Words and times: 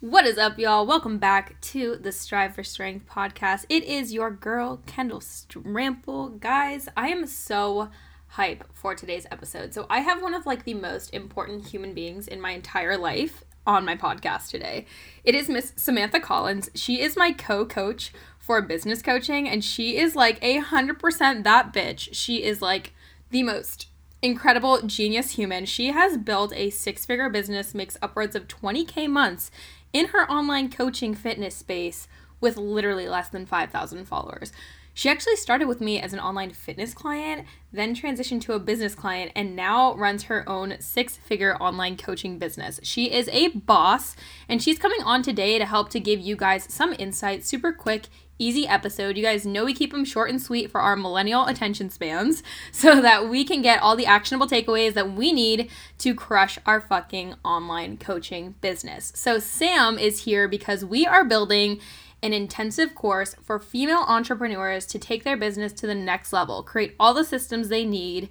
What 0.00 0.26
is 0.26 0.38
up, 0.38 0.60
y'all? 0.60 0.86
Welcome 0.86 1.18
back 1.18 1.60
to 1.60 1.96
the 1.96 2.12
Strive 2.12 2.54
for 2.54 2.62
Strength 2.62 3.08
podcast. 3.08 3.64
It 3.68 3.82
is 3.82 4.12
your 4.12 4.30
girl, 4.30 4.80
Kendall 4.86 5.18
Strample. 5.18 6.38
Guys, 6.38 6.88
I 6.96 7.08
am 7.08 7.26
so 7.26 7.90
hype 8.28 8.62
for 8.72 8.94
today's 8.94 9.26
episode. 9.32 9.74
So, 9.74 9.86
I 9.90 9.98
have 9.98 10.22
one 10.22 10.34
of 10.34 10.46
like 10.46 10.62
the 10.62 10.74
most 10.74 11.12
important 11.12 11.66
human 11.66 11.94
beings 11.94 12.28
in 12.28 12.40
my 12.40 12.52
entire 12.52 12.96
life 12.96 13.42
on 13.66 13.84
my 13.84 13.96
podcast 13.96 14.50
today. 14.50 14.86
It 15.24 15.34
is 15.34 15.48
Miss 15.48 15.72
Samantha 15.74 16.20
Collins. 16.20 16.70
She 16.76 17.00
is 17.00 17.16
my 17.16 17.32
co 17.32 17.66
coach 17.66 18.12
for 18.38 18.62
business 18.62 19.02
coaching, 19.02 19.48
and 19.48 19.64
she 19.64 19.96
is 19.96 20.14
like 20.14 20.38
a 20.42 20.58
hundred 20.58 21.00
percent 21.00 21.42
that 21.42 21.72
bitch. 21.72 22.10
She 22.12 22.44
is 22.44 22.62
like 22.62 22.92
the 23.30 23.42
most 23.42 23.88
incredible 24.22 24.82
genius 24.82 25.32
human. 25.32 25.64
She 25.64 25.88
has 25.88 26.16
built 26.16 26.52
a 26.54 26.70
six 26.70 27.06
figure 27.06 27.28
business, 27.28 27.74
makes 27.74 27.96
upwards 28.02 28.34
of 28.34 28.48
20k 28.48 29.08
months 29.08 29.50
in 29.98 30.06
her 30.06 30.30
online 30.30 30.70
coaching 30.70 31.12
fitness 31.12 31.56
space 31.56 32.06
with 32.40 32.56
literally 32.56 33.08
less 33.08 33.28
than 33.28 33.44
5,000 33.44 34.04
followers. 34.04 34.52
She 34.94 35.08
actually 35.08 35.34
started 35.34 35.66
with 35.66 35.80
me 35.80 36.00
as 36.00 36.12
an 36.12 36.20
online 36.20 36.50
fitness 36.50 36.94
client, 36.94 37.46
then 37.72 37.96
transitioned 37.96 38.42
to 38.42 38.52
a 38.52 38.60
business 38.60 38.94
client, 38.94 39.32
and 39.34 39.56
now 39.56 39.94
runs 39.94 40.24
her 40.24 40.48
own 40.48 40.76
six 40.78 41.16
figure 41.16 41.56
online 41.56 41.96
coaching 41.96 42.38
business. 42.38 42.78
She 42.84 43.12
is 43.12 43.28
a 43.32 43.48
boss, 43.48 44.14
and 44.48 44.62
she's 44.62 44.78
coming 44.78 45.02
on 45.02 45.22
today 45.22 45.58
to 45.58 45.66
help 45.66 45.90
to 45.90 46.00
give 46.00 46.20
you 46.20 46.36
guys 46.36 46.72
some 46.72 46.94
insight, 46.96 47.44
super 47.44 47.72
quick, 47.72 48.06
easy 48.38 48.66
episode. 48.66 49.16
You 49.16 49.22
guys 49.22 49.46
know 49.46 49.64
we 49.64 49.74
keep 49.74 49.92
them 49.92 50.04
short 50.04 50.30
and 50.30 50.40
sweet 50.40 50.70
for 50.70 50.80
our 50.80 50.96
millennial 50.96 51.46
attention 51.46 51.90
spans 51.90 52.42
so 52.72 53.00
that 53.00 53.28
we 53.28 53.44
can 53.44 53.62
get 53.62 53.82
all 53.82 53.96
the 53.96 54.06
actionable 54.06 54.46
takeaways 54.46 54.94
that 54.94 55.12
we 55.12 55.32
need 55.32 55.70
to 55.98 56.14
crush 56.14 56.58
our 56.66 56.80
fucking 56.80 57.34
online 57.44 57.96
coaching 57.96 58.54
business. 58.60 59.12
So, 59.14 59.38
Sam 59.38 59.98
is 59.98 60.24
here 60.24 60.48
because 60.48 60.84
we 60.84 61.06
are 61.06 61.24
building 61.24 61.80
an 62.22 62.32
intensive 62.32 62.94
course 62.94 63.34
for 63.42 63.58
female 63.58 64.04
entrepreneurs 64.08 64.86
to 64.86 64.98
take 64.98 65.24
their 65.24 65.36
business 65.36 65.72
to 65.74 65.86
the 65.86 65.94
next 65.94 66.32
level, 66.32 66.62
create 66.62 66.94
all 66.98 67.14
the 67.14 67.24
systems 67.24 67.68
they 67.68 67.84
need, 67.84 68.28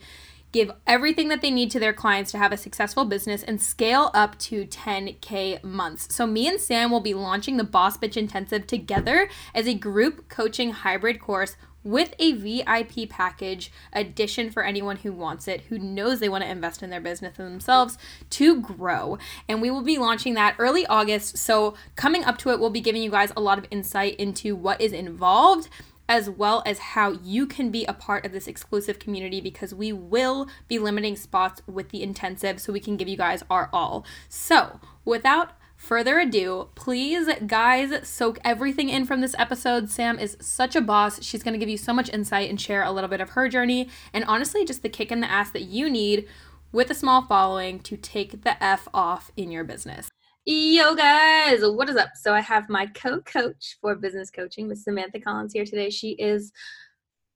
give 0.52 0.72
everything 0.86 1.28
that 1.30 1.42
they 1.42 1.52
need 1.52 1.72
to 1.72 1.80
their 1.80 1.94
clients 1.94 2.32
to 2.32 2.38
have 2.38 2.52
a 2.52 2.58
successful 2.58 3.06
business, 3.06 3.44
and 3.44 3.62
scale 3.62 4.12
up 4.14 4.38
to 4.40 4.66
10K 4.66 5.64
months. 5.64 6.14
So, 6.14 6.26
me 6.26 6.48
and 6.48 6.60
Sam 6.60 6.92
will 6.92 7.02
be 7.02 7.14
launching 7.14 7.58
the 7.58 7.64
Boss 7.64 7.98
Bitch 7.98 8.18
Intensive 8.18 8.68
together 8.68 9.30
as 9.54 9.68
a 9.68 9.74
group 9.74 10.30
coaching 10.30 10.72
hybrid 10.72 11.20
course 11.20 11.58
with 11.84 12.14
a 12.20 12.34
VIP 12.34 13.10
package 13.10 13.72
addition 13.94 14.52
for 14.52 14.64
anyone 14.64 14.98
who 14.98 15.12
wants 15.14 15.48
it, 15.48 15.62
who 15.62 15.80
knows 15.80 16.20
they 16.20 16.28
want 16.28 16.44
to 16.44 16.50
invest 16.50 16.84
in 16.84 16.90
their 16.90 17.00
business 17.00 17.40
and 17.40 17.48
themselves 17.48 17.98
to 18.30 18.62
grow. 18.62 19.18
And 19.48 19.62
we 19.62 19.72
will 19.72 19.82
be 19.82 19.98
launching 19.98 20.34
that 20.34 20.56
early 20.60 20.86
August. 20.88 21.38
So, 21.38 21.76
coming 21.96 22.24
up 22.24 22.38
to 22.40 22.50
it, 22.50 22.60
we'll 22.60 22.70
be 22.70 22.82
giving 22.82 23.02
you 23.02 23.12
guys 23.12 23.32
a 23.36 23.42
lot 23.42 23.58
of 23.58 23.66
insight 23.72 24.16
into 24.16 24.56
what 24.56 24.82
is 24.82 24.92
involved 24.92 25.70
as 26.10 26.30
well 26.30 26.64
as 26.66 26.80
how 26.80 27.12
you 27.12 27.46
can 27.46 27.70
be 27.70 27.86
a 27.86 27.94
part 27.94 28.26
of 28.26 28.32
this 28.32 28.48
exclusive 28.48 29.00
community 29.00 29.42
because 29.42 29.74
we 29.74 29.92
will 29.92 30.48
be 30.68 30.80
limiting 30.80 31.16
spots 31.16 31.62
with 31.68 31.90
the 31.90 32.04
intensive 32.04 32.60
so 32.62 32.72
we 32.72 32.80
can 32.80 32.98
give 32.98 33.08
you 33.08 33.18
guys 33.18 33.44
our 33.50 33.70
all. 33.74 34.06
So, 34.30 34.80
without 35.04 35.52
further 35.76 36.20
ado, 36.20 36.70
please, 36.76 37.30
guys, 37.46 38.08
soak 38.08 38.40
everything 38.44 38.90
in 38.90 39.06
from 39.06 39.22
this 39.22 39.36
episode. 39.38 39.90
Sam 39.90 40.18
is 40.18 40.38
such 40.42 40.76
a 40.76 40.82
boss. 40.82 41.24
She's 41.24 41.44
going 41.44 41.54
to 41.54 41.60
give 41.60 41.70
you 41.70 41.78
so 41.78 41.94
much 41.94 42.10
insight 42.10 42.50
and 42.50 42.60
share 42.60 42.84
a 42.84 42.92
little 42.92 43.10
bit 43.10 43.22
of 43.22 43.32
her 43.32 43.48
journey 43.48 43.90
and 44.14 44.24
honestly, 44.26 44.66
just 44.66 44.82
the 44.82 44.90
kick 44.90 45.12
in 45.12 45.22
the 45.22 45.32
ass 45.32 45.52
that 45.52 45.64
you 45.64 45.90
need 45.90 46.28
with 46.72 46.90
a 46.90 46.96
small 46.96 47.22
following 47.22 47.80
to 47.80 47.96
take 47.96 48.44
the 48.44 48.62
F 48.62 48.88
off 48.94 49.32
in 49.38 49.52
your 49.52 49.64
business. 49.64 50.10
Yo, 50.50 50.96
guys, 50.96 51.60
what 51.62 51.90
is 51.90 51.98
up? 51.98 52.12
So, 52.16 52.34
I 52.34 52.40
have 52.40 52.70
my 52.70 52.86
co 52.86 53.20
coach 53.20 53.76
for 53.82 53.96
business 53.96 54.32
coaching, 54.32 54.70
Miss 54.70 54.86
Samantha 54.86 55.20
Collins, 55.20 55.52
here 55.52 55.66
today. 55.66 55.90
She 55.90 56.12
is 56.12 56.54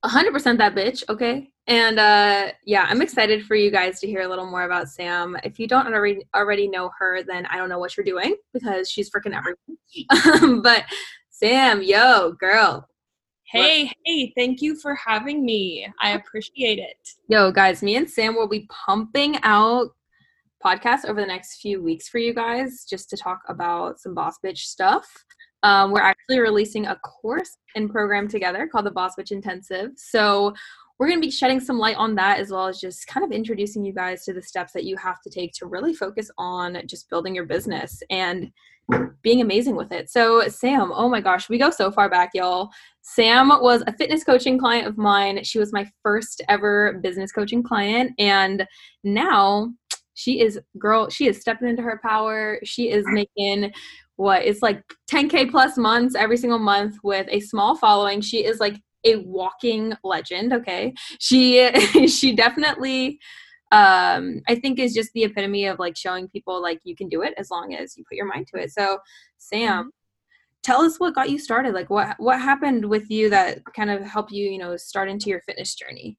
100% 0.02 0.56
that 0.56 0.74
bitch, 0.74 1.04
okay? 1.10 1.50
And 1.66 1.98
uh, 1.98 2.52
yeah, 2.64 2.86
I'm 2.88 3.02
excited 3.02 3.44
for 3.44 3.54
you 3.54 3.70
guys 3.70 4.00
to 4.00 4.06
hear 4.06 4.22
a 4.22 4.28
little 4.28 4.46
more 4.46 4.62
about 4.62 4.88
Sam. 4.88 5.36
If 5.44 5.58
you 5.58 5.68
don't 5.68 5.92
already 5.92 6.26
already 6.34 6.68
know 6.68 6.90
her, 6.98 7.22
then 7.22 7.44
I 7.50 7.58
don't 7.58 7.68
know 7.68 7.78
what 7.78 7.98
you're 7.98 8.04
doing 8.04 8.34
because 8.54 8.90
she's 8.90 9.10
freaking 9.10 9.36
everything. 9.36 10.62
but 10.62 10.86
Sam, 11.28 11.82
yo, 11.82 12.32
girl. 12.40 12.88
Hey, 13.44 13.84
what? 13.84 13.96
hey, 14.06 14.32
thank 14.34 14.62
you 14.62 14.74
for 14.74 14.94
having 14.94 15.44
me. 15.44 15.86
I 16.00 16.12
appreciate 16.12 16.78
it. 16.78 17.10
Yo, 17.28 17.52
guys, 17.52 17.82
me 17.82 17.96
and 17.96 18.08
Sam 18.08 18.34
will 18.34 18.48
be 18.48 18.66
pumping 18.70 19.36
out 19.42 19.90
podcasts 20.64 21.04
over 21.04 21.20
the 21.20 21.26
next 21.26 21.60
few 21.60 21.82
weeks 21.82 22.08
for 22.08 22.18
you 22.18 22.34
guys 22.34 22.84
just 22.88 23.10
to 23.10 23.16
talk 23.16 23.40
about 23.48 24.00
some 24.00 24.14
boss 24.14 24.36
bitch 24.44 24.58
stuff. 24.58 25.06
Um, 25.62 25.92
we're 25.92 26.00
actually 26.00 26.40
releasing 26.40 26.86
a 26.86 26.96
course 26.96 27.56
and 27.76 27.90
program 27.90 28.26
together 28.28 28.66
called 28.66 28.86
the 28.86 28.90
Boss 28.90 29.14
Bitch 29.16 29.30
Intensive. 29.30 29.90
So 29.96 30.54
we're 30.98 31.08
going 31.08 31.20
to 31.20 31.26
be 31.26 31.30
shedding 31.30 31.60
some 31.60 31.78
light 31.78 31.96
on 31.96 32.14
that 32.16 32.38
as 32.38 32.50
well 32.50 32.66
as 32.66 32.80
just 32.80 33.06
kind 33.06 33.24
of 33.24 33.32
introducing 33.32 33.84
you 33.84 33.92
guys 33.92 34.24
to 34.24 34.32
the 34.32 34.42
steps 34.42 34.72
that 34.72 34.84
you 34.84 34.96
have 34.96 35.20
to 35.22 35.30
take 35.30 35.52
to 35.54 35.66
really 35.66 35.94
focus 35.94 36.30
on 36.38 36.80
just 36.86 37.08
building 37.10 37.34
your 37.34 37.46
business 37.46 38.02
and 38.10 38.50
being 39.22 39.40
amazing 39.40 39.76
with 39.76 39.92
it. 39.92 40.10
So, 40.10 40.46
Sam, 40.48 40.92
oh 40.92 41.08
my 41.08 41.20
gosh, 41.20 41.48
we 41.48 41.58
go 41.58 41.70
so 41.70 41.90
far 41.90 42.10
back, 42.10 42.30
y'all. 42.34 42.70
Sam 43.00 43.48
was 43.48 43.82
a 43.86 43.96
fitness 43.96 44.24
coaching 44.24 44.58
client 44.58 44.86
of 44.86 44.98
mine. 44.98 45.42
She 45.44 45.58
was 45.58 45.72
my 45.72 45.88
first 46.02 46.42
ever 46.48 47.00
business 47.02 47.32
coaching 47.32 47.62
client. 47.62 48.12
And 48.18 48.66
now 49.04 49.72
she 50.14 50.40
is, 50.40 50.60
girl, 50.78 51.08
she 51.08 51.26
is 51.26 51.40
stepping 51.40 51.68
into 51.68 51.82
her 51.82 52.00
power. 52.02 52.58
She 52.64 52.90
is 52.90 53.04
making 53.08 53.72
what 54.16 54.44
is 54.44 54.62
like 54.62 54.82
10k 55.10 55.50
plus 55.50 55.76
months 55.76 56.14
every 56.14 56.36
single 56.36 56.58
month 56.58 56.96
with 57.02 57.26
a 57.30 57.40
small 57.40 57.76
following. 57.76 58.20
She 58.20 58.44
is 58.44 58.60
like 58.60 58.80
a 59.04 59.16
walking 59.16 59.94
legend 60.04 60.52
okay? 60.52 60.94
She 61.18 61.70
she 62.06 62.34
definitely 62.34 63.18
um 63.72 64.42
i 64.48 64.54
think 64.54 64.78
is 64.78 64.92
just 64.92 65.10
the 65.14 65.24
epitome 65.24 65.64
of 65.64 65.78
like 65.78 65.96
showing 65.96 66.28
people 66.28 66.60
like 66.60 66.78
you 66.84 66.94
can 66.94 67.08
do 67.08 67.22
it 67.22 67.32
as 67.38 67.50
long 67.50 67.74
as 67.74 67.96
you 67.96 68.04
put 68.06 68.16
your 68.16 68.26
mind 68.26 68.46
to 68.48 68.60
it. 68.60 68.70
So 68.70 68.98
sam 69.38 69.84
mm-hmm. 69.84 69.88
tell 70.62 70.82
us 70.82 71.00
what 71.00 71.14
got 71.14 71.30
you 71.30 71.38
started. 71.38 71.74
Like 71.74 71.90
what 71.90 72.14
what 72.18 72.40
happened 72.40 72.84
with 72.84 73.10
you 73.10 73.30
that 73.30 73.60
kind 73.74 73.90
of 73.90 74.02
helped 74.02 74.32
you 74.32 74.48
you 74.50 74.58
know 74.58 74.76
start 74.76 75.08
into 75.08 75.30
your 75.30 75.40
fitness 75.40 75.74
journey? 75.74 76.16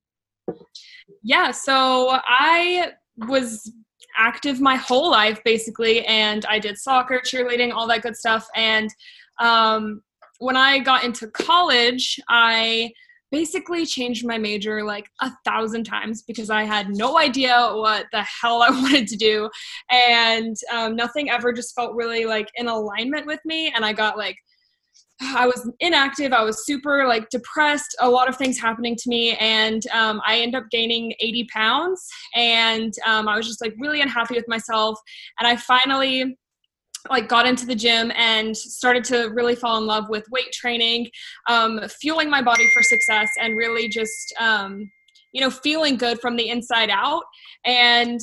Yeah 1.22 1.52
so 1.52 2.20
i 2.26 2.92
was 3.18 3.72
active 4.18 4.62
my 4.62 4.76
whole 4.76 5.10
life 5.10 5.40
basically 5.44 6.06
and 6.06 6.46
i 6.46 6.60
did 6.60 6.78
soccer 6.78 7.20
cheerleading 7.26 7.74
all 7.74 7.88
that 7.88 8.02
good 8.02 8.16
stuff. 8.16 8.48
And 8.56 8.90
um, 9.40 10.02
when 10.40 10.58
i 10.58 10.80
got 10.80 11.04
into 11.04 11.28
college 11.28 12.20
i 12.30 12.92
basically 13.32 13.84
changed 13.84 14.28
my 14.28 14.38
major 14.38 14.84
like 14.84 15.10
a 15.22 15.32
thousand 15.44 15.86
times 15.86 16.22
because 16.22 16.52
i 16.52 16.64
had 16.64 16.90
no 16.90 17.18
idea 17.18 17.72
what 17.74 18.06
the 18.12 18.22
hell 18.22 18.62
i 18.62 18.70
wanted 18.82 19.08
to 19.08 19.16
do. 19.16 19.50
And 19.92 20.56
um, 20.72 20.96
nothing 20.96 21.30
ever 21.32 21.52
just 21.52 21.74
felt 21.74 21.96
really 21.96 22.26
like 22.26 22.48
in 22.56 22.68
alignment 22.68 23.26
with 23.26 23.40
me. 23.46 23.72
And 23.76 23.84
i 23.84 23.94
got 23.94 24.18
like 24.18 24.38
I 25.22 25.46
was 25.46 25.70
inactive. 25.80 26.34
I 26.34 26.44
was 26.44 26.66
super 26.66 27.08
like 27.08 27.30
depressed. 27.30 27.96
A 28.00 28.10
lot 28.10 28.28
of 28.28 28.36
things 28.36 28.60
happening 28.60 28.96
to 28.96 29.10
me, 29.10 29.36
and 29.38 29.86
um, 29.94 30.22
I 30.26 30.40
ended 30.40 30.56
up 30.62 30.70
gaining 30.72 31.14
80 31.20 31.48
pounds. 31.54 32.08
And 32.36 32.94
um, 33.06 33.28
I 33.28 33.38
was 33.38 33.48
just 33.48 33.62
like 33.62 33.74
really 33.80 34.02
unhappy 34.02 34.36
with 34.36 34.48
myself. 34.48 35.00
And 35.40 35.48
I 35.48 35.56
finally 35.56 36.38
like 37.10 37.28
got 37.28 37.46
into 37.46 37.66
the 37.66 37.76
gym 37.76 38.12
and 38.16 38.56
started 38.56 39.04
to 39.06 39.30
really 39.34 39.56
fall 39.56 39.78
in 39.78 39.86
love 39.86 40.06
with 40.10 40.24
weight 40.32 40.52
training, 40.54 41.10
um, 41.50 41.80
fueling 42.02 42.30
my 42.30 42.42
body 42.42 42.68
for 42.74 42.82
success, 42.82 43.30
and 43.40 43.58
really 43.58 43.90
just 43.90 44.34
um, 44.40 44.90
you 45.32 45.42
know 45.42 45.50
feeling 45.50 45.96
good 45.96 46.20
from 46.20 46.36
the 46.36 46.50
inside 46.50 46.90
out. 46.90 47.24
And 47.66 48.20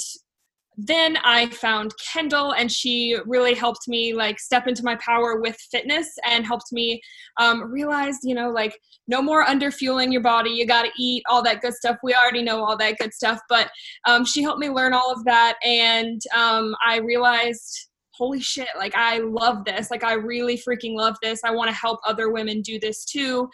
then 0.77 1.19
I 1.25 1.51
found 1.51 1.93
Kendall, 2.13 2.53
and 2.53 2.71
she 2.71 3.17
really 3.27 3.55
helped 3.55 3.89
me 3.89 4.15
like 4.15 4.39
step 4.39 4.67
into 4.67 4.83
my 4.83 4.97
power 4.97 5.41
with 5.41 5.57
fitness 5.71 6.09
and 6.27 6.47
helped 6.47 6.73
me 6.73 7.01
um, 7.39 7.71
realize, 7.71 8.19
you 8.23 8.35
know, 8.35 8.51
like 8.51 8.79
no 9.07 9.21
more 9.21 9.43
under 9.43 9.71
fueling 9.71 10.13
your 10.13 10.23
body. 10.23 10.51
You 10.51 10.67
got 10.67 10.83
to 10.83 10.91
eat 10.99 11.23
all 11.29 11.43
that 11.43 11.61
good 11.61 11.75
stuff. 11.75 11.97
We 12.03 12.15
already 12.15 12.43
know 12.43 12.65
all 12.65 12.77
that 12.79 12.99
good 12.99 13.13
stuff, 13.13 13.41
but 13.49 13.71
um, 14.07 14.25
she 14.25 14.43
helped 14.43 14.61
me 14.61 14.71
learn 14.71 14.95
all 14.95 15.13
of 15.13 15.25
that, 15.25 15.57
and 15.65 16.21
um, 16.37 16.75
I 16.87 16.99
realized 16.99 17.90
holy 18.21 18.39
shit, 18.39 18.69
like 18.77 18.95
I 18.95 19.21
love 19.21 19.65
this. 19.65 19.91
Like 19.91 20.05
I 20.05 20.13
really 20.13 20.59
freaking 20.59 20.95
love 20.95 21.17
this. 21.23 21.41
I 21.43 21.53
want 21.53 21.71
to 21.71 21.75
help 21.75 22.01
other 22.07 22.31
women 22.31 22.61
do 22.61 22.79
this 22.79 23.07
too. 23.07 23.49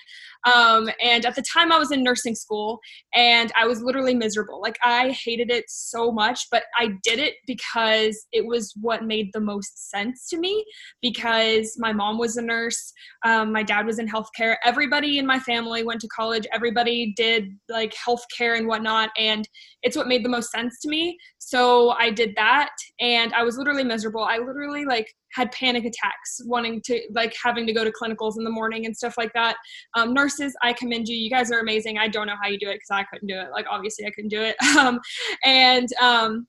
Um, 0.44 0.90
and 1.00 1.24
at 1.24 1.36
the 1.36 1.42
time 1.42 1.70
I 1.70 1.78
was 1.78 1.92
in 1.92 2.02
nursing 2.02 2.34
school 2.34 2.80
and 3.14 3.52
I 3.56 3.64
was 3.64 3.80
literally 3.80 4.14
miserable. 4.14 4.60
Like 4.60 4.76
I 4.82 5.10
hated 5.10 5.52
it 5.52 5.66
so 5.68 6.10
much, 6.10 6.48
but 6.50 6.64
I 6.76 6.94
did 7.04 7.20
it 7.20 7.34
because 7.46 8.26
it 8.32 8.44
was 8.44 8.74
what 8.80 9.04
made 9.04 9.30
the 9.32 9.40
most 9.40 9.88
sense 9.88 10.28
to 10.30 10.36
me 10.36 10.64
because 11.00 11.76
my 11.78 11.92
mom 11.92 12.18
was 12.18 12.36
a 12.36 12.42
nurse. 12.42 12.92
Um, 13.24 13.52
my 13.52 13.62
dad 13.62 13.86
was 13.86 14.00
in 14.00 14.08
healthcare. 14.08 14.56
Everybody 14.64 15.18
in 15.18 15.26
my 15.26 15.38
family 15.38 15.84
went 15.84 16.00
to 16.00 16.08
college. 16.08 16.44
Everybody 16.52 17.14
did 17.16 17.56
like 17.68 17.94
healthcare 17.94 18.58
and 18.58 18.66
whatnot. 18.66 19.10
And 19.16 19.48
it's 19.84 19.96
what 19.96 20.08
made 20.08 20.24
the 20.24 20.28
most 20.28 20.50
sense 20.50 20.80
to 20.80 20.88
me. 20.88 21.16
So 21.38 21.90
I 21.90 22.10
did 22.10 22.34
that 22.34 22.70
and 22.98 23.32
I 23.32 23.44
was 23.44 23.56
literally 23.56 23.84
miserable. 23.84 24.24
I 24.24 24.38
literally 24.38 24.55
literally 24.56 24.84
like 24.84 25.12
had 25.32 25.52
panic 25.52 25.84
attacks 25.84 26.40
wanting 26.44 26.80
to 26.82 27.00
like 27.12 27.34
having 27.42 27.66
to 27.66 27.72
go 27.72 27.84
to 27.84 27.92
clinicals 27.92 28.38
in 28.38 28.44
the 28.44 28.50
morning 28.50 28.86
and 28.86 28.96
stuff 28.96 29.14
like 29.18 29.32
that. 29.34 29.56
Um, 29.94 30.14
nurses 30.14 30.54
i 30.62 30.72
commend 30.72 31.08
you. 31.08 31.16
You 31.16 31.30
guys 31.30 31.50
are 31.52 31.60
amazing. 31.60 31.98
I 31.98 32.08
don't 32.08 32.26
know 32.26 32.36
how 32.42 32.48
you 32.48 32.58
do 32.58 32.68
it 32.68 32.74
because 32.74 32.90
i 32.90 33.04
couldn't 33.04 33.28
do 33.28 33.38
it. 33.38 33.48
Like 33.52 33.66
obviously 33.70 34.06
i 34.06 34.10
couldn't 34.10 34.30
do 34.30 34.42
it. 34.42 34.56
Um, 34.76 35.00
and 35.42 35.88
um, 36.02 36.46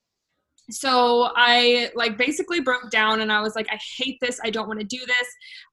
so 0.70 1.30
i 1.38 1.90
like 1.96 2.18
basically 2.18 2.60
broke 2.60 2.90
down 2.92 3.22
and 3.22 3.32
i 3.32 3.40
was 3.40 3.56
like 3.56 3.68
i 3.72 3.80
hate 3.98 4.18
this. 4.22 4.40
I 4.44 4.50
don't 4.50 4.68
want 4.68 4.80
to 4.80 4.86
do 4.86 5.00
this. 5.06 5.28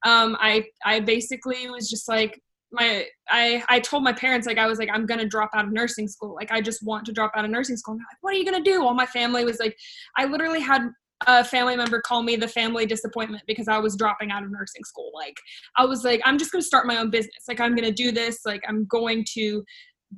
Um, 0.07 0.37
i 0.41 0.65
i 0.85 1.01
basically 1.01 1.69
was 1.69 1.91
just 1.91 2.09
like 2.09 2.39
my 2.75 3.07
I 3.29 3.63
I 3.69 3.81
told 3.81 4.03
my 4.03 4.13
parents 4.13 4.47
like 4.47 4.59
I 4.59 4.67
was 4.67 4.79
like 4.79 4.91
I'm 4.93 5.07
gonna 5.07 5.27
drop 5.27 5.51
out 5.55 5.65
of 5.65 5.73
nursing 5.73 6.09
school. 6.09 6.35
Like 6.35 6.53
I 6.53 6.61
just 6.61 6.85
want 6.85 7.07
to 7.07 7.13
drop 7.13 7.33
out 7.35 7.45
of 7.45 7.51
nursing 7.51 7.77
school. 7.77 7.93
And 7.93 8.01
they're 8.01 8.07
like 8.11 8.23
what 8.23 8.35
are 8.35 8.37
you 8.37 8.45
gonna 8.45 8.63
do? 8.63 8.85
All 8.85 8.95
my 8.95 9.07
family 9.07 9.45
was 9.45 9.59
like 9.59 9.77
I 10.19 10.27
literally 10.27 10.61
had 10.61 10.83
a 11.27 11.45
family 11.45 11.77
member 11.77 12.01
call 12.01 12.23
me 12.23 12.37
the 12.37 12.49
family 12.49 12.87
disappointment 12.87 13.43
because 13.47 13.69
I 13.69 13.79
was 13.79 13.97
dropping 13.97 14.31
out 14.31 14.43
of 14.43 14.51
nursing 14.51 14.85
school 14.85 15.11
like 15.15 15.37
I 15.77 15.85
was 15.85 16.05
like 16.05 16.21
I'm 16.25 16.39
just 16.39 16.53
gonna 16.53 16.63
start 16.63 16.87
my 16.87 16.99
own 16.99 17.11
business 17.11 17.45
like 17.49 17.61
I'm 17.61 17.75
gonna 17.75 17.93
do 17.93 18.13
this 18.13 18.41
like 18.45 18.63
I'm 18.69 18.85
going 18.87 19.25
to 19.35 19.65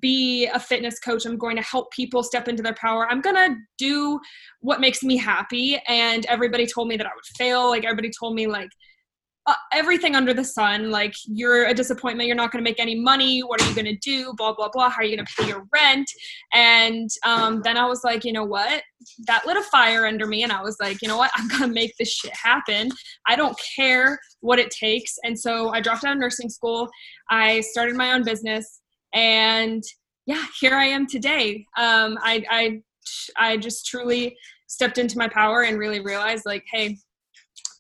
be 0.01 0.47
a 0.47 0.61
fitness 0.61 0.99
coach. 0.99 1.25
I'm 1.25 1.39
going 1.39 1.57
to 1.57 1.63
help 1.63 1.91
people 1.93 2.23
step 2.23 2.49
into 2.49 2.63
their 2.63 2.75
power. 2.75 3.09
I'm 3.09 3.21
going 3.21 3.37
to 3.37 3.57
do 3.79 4.21
what 4.61 4.81
makes 4.81 5.03
me 5.03 5.17
happy. 5.17 5.81
And 5.89 6.27
everybody 6.27 6.67
told 6.67 6.89
me 6.89 6.97
that 6.97 7.07
I 7.07 7.11
would 7.15 7.25
fail. 7.39 7.69
Like, 7.69 7.85
everybody 7.85 8.11
told 8.19 8.35
me, 8.35 8.47
like, 8.47 8.71
uh, 9.47 9.55
everything 9.73 10.17
under 10.17 10.35
the 10.35 10.45
sun. 10.45 10.91
Like 10.91 11.15
you're 11.25 11.67
a 11.67 11.75
disappointment. 11.75 12.27
You're 12.27 12.37
not 12.37 12.51
going 12.51 12.65
to 12.65 12.69
make 12.69 12.81
any 12.81 12.97
money. 12.97 13.41
What 13.41 13.63
are 13.63 13.69
you 13.69 13.75
going 13.75 13.87
to 13.87 13.97
do? 13.97 14.35
Blah 14.37 14.55
blah 14.55 14.69
blah. 14.73 14.91
How 14.91 14.97
are 14.97 15.05
you 15.05 15.17
going 15.17 15.27
to 15.27 15.35
pay 15.37 15.49
your 15.49 15.67
rent? 15.73 16.11
And 16.53 17.09
um, 17.25 17.63
then 17.63 17.77
i 17.77 17.87
was 17.87 18.03
like 18.03 18.25
you 18.25 18.33
know 18.33 18.45
what? 18.45 18.83
That 19.27 19.47
lit 19.47 19.57
a 19.57 19.63
fire 19.63 20.07
under 20.07 20.27
me. 20.27 20.43
And 20.43 20.53
i 20.53 20.63
was 20.63 20.77
like 20.81 21.01
you 21.01 21.09
know 21.09 21.17
what? 21.17 21.31
I'm 21.35 21.49
going 21.49 21.63
to 21.63 21.69
make 21.69 21.95
this 21.99 22.13
shit 22.13 22.35
happen. 22.35 22.91
I 23.27 23.37
don't 23.37 23.59
care 23.77 24.19
what 24.41 24.59
it 24.59 24.71
takes. 24.71 25.17
And 25.25 25.39
so 25.39 25.71
i 25.71 25.81
dropped 25.81 26.05
out 26.05 26.13
of 26.13 26.19
nursing 26.19 26.49
school. 26.49 26.89
I 27.31 27.61
started 27.61 27.97
my 27.97 28.13
own 28.13 28.25
business. 28.25 28.81
And 29.15 29.83
yeah 30.27 30.45
here 30.61 30.75
i 30.75 30.85
am 30.85 31.07
today. 31.07 31.65
Um, 31.79 32.19
I, 32.21 32.45
I 32.51 32.81
i 33.37 33.57
just 33.57 33.87
truly 33.87 34.37
stepped 34.67 34.99
into 34.99 35.17
my 35.17 35.29
power 35.29 35.63
and 35.63 35.79
really 35.79 36.01
realized 36.01 36.45
like 36.45 36.65
hey 36.73 36.99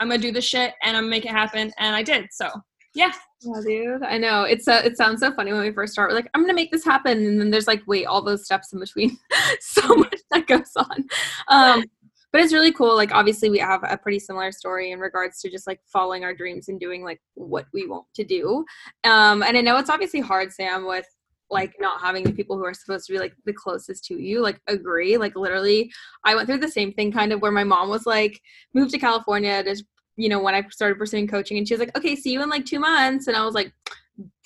I'm 0.00 0.08
gonna 0.08 0.20
do 0.20 0.32
this 0.32 0.44
shit 0.44 0.74
and 0.82 0.96
I'm 0.96 1.04
gonna 1.04 1.10
make 1.10 1.24
it 1.24 1.32
happen, 1.32 1.72
and 1.78 1.96
I 1.96 2.02
did. 2.02 2.28
So 2.32 2.50
yeah. 2.94 3.12
Yeah, 3.42 3.60
dude. 3.64 4.02
I 4.02 4.16
know. 4.16 4.44
It's 4.44 4.66
a, 4.66 4.84
it 4.84 4.96
sounds 4.96 5.20
so 5.20 5.30
funny 5.32 5.52
when 5.52 5.60
we 5.60 5.70
first 5.70 5.92
start. 5.92 6.10
We're 6.10 6.16
like, 6.16 6.30
I'm 6.32 6.40
gonna 6.40 6.54
make 6.54 6.72
this 6.72 6.84
happen, 6.84 7.24
and 7.26 7.40
then 7.40 7.50
there's 7.50 7.66
like, 7.66 7.82
wait, 7.86 8.06
all 8.06 8.22
those 8.22 8.44
steps 8.44 8.72
in 8.72 8.80
between. 8.80 9.18
so 9.60 9.82
mm-hmm. 9.82 10.00
much 10.00 10.20
that 10.30 10.46
goes 10.46 10.72
on. 10.76 11.04
Um, 11.48 11.84
but 12.32 12.40
it's 12.40 12.52
really 12.52 12.72
cool. 12.72 12.96
Like, 12.96 13.12
obviously, 13.12 13.50
we 13.50 13.58
have 13.58 13.82
a 13.82 13.98
pretty 13.98 14.18
similar 14.18 14.50
story 14.52 14.92
in 14.92 14.98
regards 14.98 15.40
to 15.40 15.50
just 15.50 15.66
like 15.66 15.80
following 15.92 16.24
our 16.24 16.34
dreams 16.34 16.68
and 16.68 16.80
doing 16.80 17.04
like 17.04 17.20
what 17.34 17.66
we 17.72 17.86
want 17.86 18.06
to 18.14 18.24
do. 18.24 18.64
Um, 19.04 19.42
and 19.42 19.56
I 19.56 19.60
know 19.60 19.76
it's 19.76 19.90
obviously 19.90 20.20
hard, 20.20 20.52
Sam, 20.52 20.86
with 20.86 21.06
like 21.50 21.74
not 21.78 22.00
having 22.00 22.24
the 22.24 22.32
people 22.32 22.56
who 22.56 22.64
are 22.64 22.74
supposed 22.74 23.06
to 23.06 23.12
be 23.12 23.18
like 23.18 23.34
the 23.44 23.52
closest 23.52 24.04
to 24.04 24.20
you 24.20 24.40
like 24.40 24.60
agree 24.66 25.16
like 25.16 25.36
literally 25.36 25.90
i 26.24 26.34
went 26.34 26.48
through 26.48 26.58
the 26.58 26.68
same 26.68 26.92
thing 26.92 27.12
kind 27.12 27.32
of 27.32 27.40
where 27.40 27.52
my 27.52 27.64
mom 27.64 27.88
was 27.88 28.06
like 28.06 28.40
moved 28.74 28.90
to 28.90 28.98
california 28.98 29.62
to 29.62 29.76
you 30.16 30.28
know 30.28 30.40
when 30.40 30.54
i 30.54 30.62
started 30.70 30.98
pursuing 30.98 31.28
coaching 31.28 31.58
and 31.58 31.68
she 31.68 31.74
was 31.74 31.80
like 31.80 31.96
okay 31.96 32.16
see 32.16 32.32
you 32.32 32.42
in 32.42 32.48
like 32.48 32.64
two 32.64 32.80
months 32.80 33.26
and 33.28 33.36
i 33.36 33.44
was 33.44 33.54
like 33.54 33.72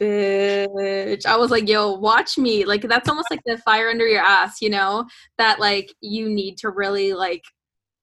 bitch 0.01 1.25
i 1.27 1.37
was 1.37 1.51
like 1.51 1.69
yo 1.69 1.93
watch 1.93 2.37
me 2.37 2.65
like 2.65 2.83
that's 2.83 3.09
almost 3.09 3.31
like 3.31 3.41
the 3.47 3.57
fire 3.59 3.89
under 3.89 4.07
your 4.07 4.23
ass 4.23 4.61
you 4.61 4.69
know 4.69 5.07
that 5.39 5.61
like 5.61 5.93
you 6.01 6.29
need 6.29 6.57
to 6.57 6.71
really 6.71 7.13
like 7.13 7.43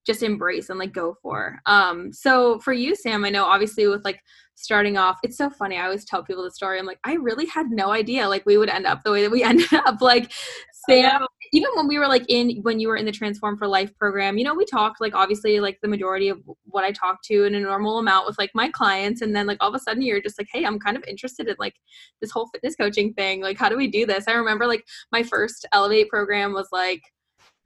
just 0.08 0.24
embrace 0.24 0.70
and 0.70 0.80
like 0.80 0.94
go 0.94 1.18
for. 1.22 1.60
Um 1.66 2.14
so 2.14 2.60
for 2.60 2.72
you 2.72 2.96
sam 2.96 3.26
i 3.26 3.30
know 3.30 3.44
obviously 3.44 3.86
with 3.88 4.06
like 4.06 4.22
starting 4.58 4.98
off 4.98 5.18
it's 5.24 5.38
so 5.38 5.50
funny 5.50 5.78
i 5.78 5.84
always 5.84 6.04
tell 6.04 6.24
people 6.24 6.44
the 6.44 6.52
story 6.52 6.80
i'm 6.80 6.86
like 6.86 7.00
i 7.04 7.14
really 7.14 7.46
had 7.46 7.70
no 7.70 7.92
idea 7.92 8.28
like 8.28 8.46
we 8.46 8.58
would 8.58 8.70
end 8.70 8.86
up 8.86 9.04
the 9.04 9.12
way 9.12 9.22
that 9.22 9.32
we 9.32 9.44
ended 9.52 9.72
up 9.74 10.02
like 10.02 10.32
oh, 10.32 10.90
sam 10.90 11.26
even 11.54 11.70
when 11.76 11.88
we 11.88 11.98
were 11.98 12.08
like 12.08 12.26
in 12.28 12.58
when 12.64 12.80
you 12.80 12.88
were 12.88 12.98
in 12.98 13.06
the 13.06 13.12
transform 13.12 13.58
for 13.58 13.68
life 13.68 13.96
program 13.98 14.38
you 14.38 14.44
know 14.44 14.56
we 14.56 14.66
talked 14.66 15.00
like 15.00 15.16
obviously 15.16 15.60
like 15.60 15.78
the 15.82 15.88
majority 15.88 16.28
of 16.30 16.42
what 16.66 16.84
i 16.84 16.92
talked 16.92 17.24
to 17.24 17.46
in 17.46 17.56
a 17.56 17.60
normal 17.60 18.00
amount 18.00 18.26
with 18.26 18.38
like 18.38 18.52
my 18.54 18.70
clients 18.70 19.22
and 19.22 19.36
then 19.36 19.46
like 19.46 19.58
all 19.62 19.70
of 19.70 19.76
a 19.76 19.80
sudden 19.80 20.02
you're 20.02 20.22
just 20.22 20.40
like 20.40 20.48
hey 20.52 20.66
i'm 20.66 20.80
kind 20.80 20.98
of 20.98 21.04
interested 21.08 21.48
in 21.48 21.56
like 21.60 21.76
this 22.22 22.32
whole 22.32 22.48
fitness 22.48 22.76
coaching 22.76 23.14
thing 23.14 23.42
like 23.42 23.58
how 23.58 23.70
do 23.70 23.78
we 23.78 23.88
do 23.88 24.06
this? 24.06 24.28
I 24.28 24.34
remember 24.34 24.68
like 24.68 24.86
my 25.12 25.24
first 25.24 25.66
elevate 25.74 26.10
program 26.10 26.54
was 26.54 26.70
like 26.72 27.02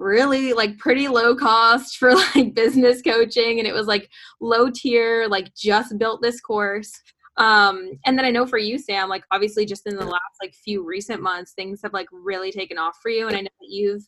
really 0.01 0.53
like 0.53 0.77
pretty 0.77 1.07
low 1.07 1.35
cost 1.35 1.97
for 1.97 2.13
like 2.35 2.53
business 2.53 3.01
coaching 3.01 3.59
and 3.59 3.67
it 3.67 3.73
was 3.73 3.87
like 3.87 4.09
low 4.39 4.69
tier 4.69 5.27
like 5.27 5.53
just 5.55 5.97
built 5.97 6.21
this 6.21 6.41
course. 6.41 6.91
Um 7.37 7.91
and 8.05 8.17
then 8.17 8.25
i 8.25 8.29
know 8.29 8.45
for 8.45 8.57
you 8.57 8.77
sam 8.77 9.07
like 9.07 9.23
obviously 9.31 9.65
just 9.65 9.87
in 9.87 9.95
the 9.95 10.05
last 10.05 10.35
like 10.41 10.53
few 10.53 10.85
recent 10.85 11.21
months 11.21 11.53
things 11.53 11.79
have 11.81 11.93
like 11.93 12.07
really 12.11 12.51
taken 12.51 12.77
off 12.77 12.97
for 13.01 13.09
you 13.09 13.25
and 13.25 13.37
i 13.37 13.39
know 13.39 13.49
that 13.61 13.69
you've 13.69 14.03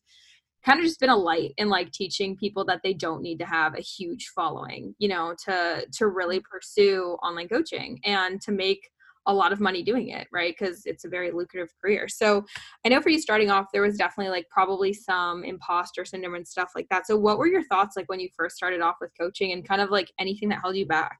kind 0.66 0.78
of 0.78 0.86
just 0.86 1.00
been 1.00 1.10
a 1.10 1.16
light 1.16 1.54
in 1.58 1.70
like 1.70 1.90
teaching 1.92 2.36
people 2.36 2.66
that 2.66 2.82
they 2.84 2.94
don't 2.94 3.22
need 3.22 3.40
to 3.40 3.46
have 3.46 3.78
a 3.78 3.82
huge 3.82 4.32
following 4.36 4.94
you 5.00 5.08
know 5.08 5.34
to 5.46 5.86
to 5.94 6.08
really 6.08 6.42
pursue 6.42 7.18
online 7.24 7.48
coaching 7.48 7.98
and 8.04 8.42
to 8.42 8.52
make 8.52 8.90
a 9.26 9.34
lot 9.34 9.52
of 9.52 9.60
money 9.60 9.84
doing 9.84 10.10
it, 10.10 10.28
right? 10.32 10.56
Because 10.58 10.86
it's 10.86 11.06
a 11.06 11.10
very 11.10 11.32
lucrative 11.32 11.70
career. 11.82 12.08
So 12.08 12.46
I 12.86 12.90
know 12.90 13.02
for 13.02 13.10
you 13.10 13.20
starting 13.20 13.50
off, 13.50 13.68
there 13.72 13.82
was 13.82 13.98
definitely 13.98 14.32
like 14.32 14.48
probably 14.50 14.94
some 14.94 15.44
imposter 15.44 16.06
syndrome 16.06 16.36
and 16.36 16.48
stuff 16.48 16.72
like 16.76 16.88
that. 16.90 17.08
So 17.08 17.18
what 17.18 17.38
were 17.38 17.48
your 17.48 17.64
thoughts 17.64 17.96
like 17.96 18.10
when 18.10 18.20
you 18.20 18.30
first 18.36 18.56
started 18.56 18.82
off 18.82 18.96
with 19.00 19.12
coaching 19.20 19.52
and 19.52 19.68
kind 19.68 19.82
of 19.82 19.90
like 19.90 20.12
anything 20.20 20.50
that 20.50 20.60
held 20.62 20.76
you 20.76 20.86
back? 20.86 21.20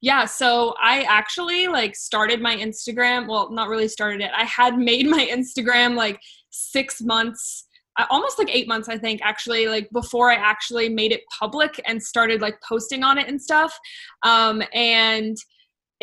Yeah, 0.00 0.24
so 0.26 0.74
I 0.82 1.02
actually 1.02 1.68
like 1.68 1.96
started 1.96 2.40
my 2.40 2.54
Instagram. 2.56 3.28
Well, 3.28 3.50
not 3.50 3.68
really 3.68 3.88
started 3.88 4.20
it. 4.20 4.30
I 4.36 4.44
had 4.44 4.76
made 4.78 5.08
my 5.08 5.26
Instagram 5.30 5.96
like 5.96 6.20
six 6.50 7.00
months 7.00 7.66
uh, 7.96 8.06
almost 8.10 8.38
like 8.38 8.48
eight 8.54 8.66
months 8.66 8.88
i 8.88 8.98
think 8.98 9.20
actually 9.22 9.66
like 9.66 9.88
before 9.92 10.30
i 10.30 10.34
actually 10.34 10.88
made 10.88 11.12
it 11.12 11.22
public 11.38 11.80
and 11.86 12.02
started 12.02 12.40
like 12.40 12.60
posting 12.68 13.04
on 13.04 13.18
it 13.18 13.28
and 13.28 13.40
stuff 13.40 13.78
um, 14.24 14.62
and 14.72 15.36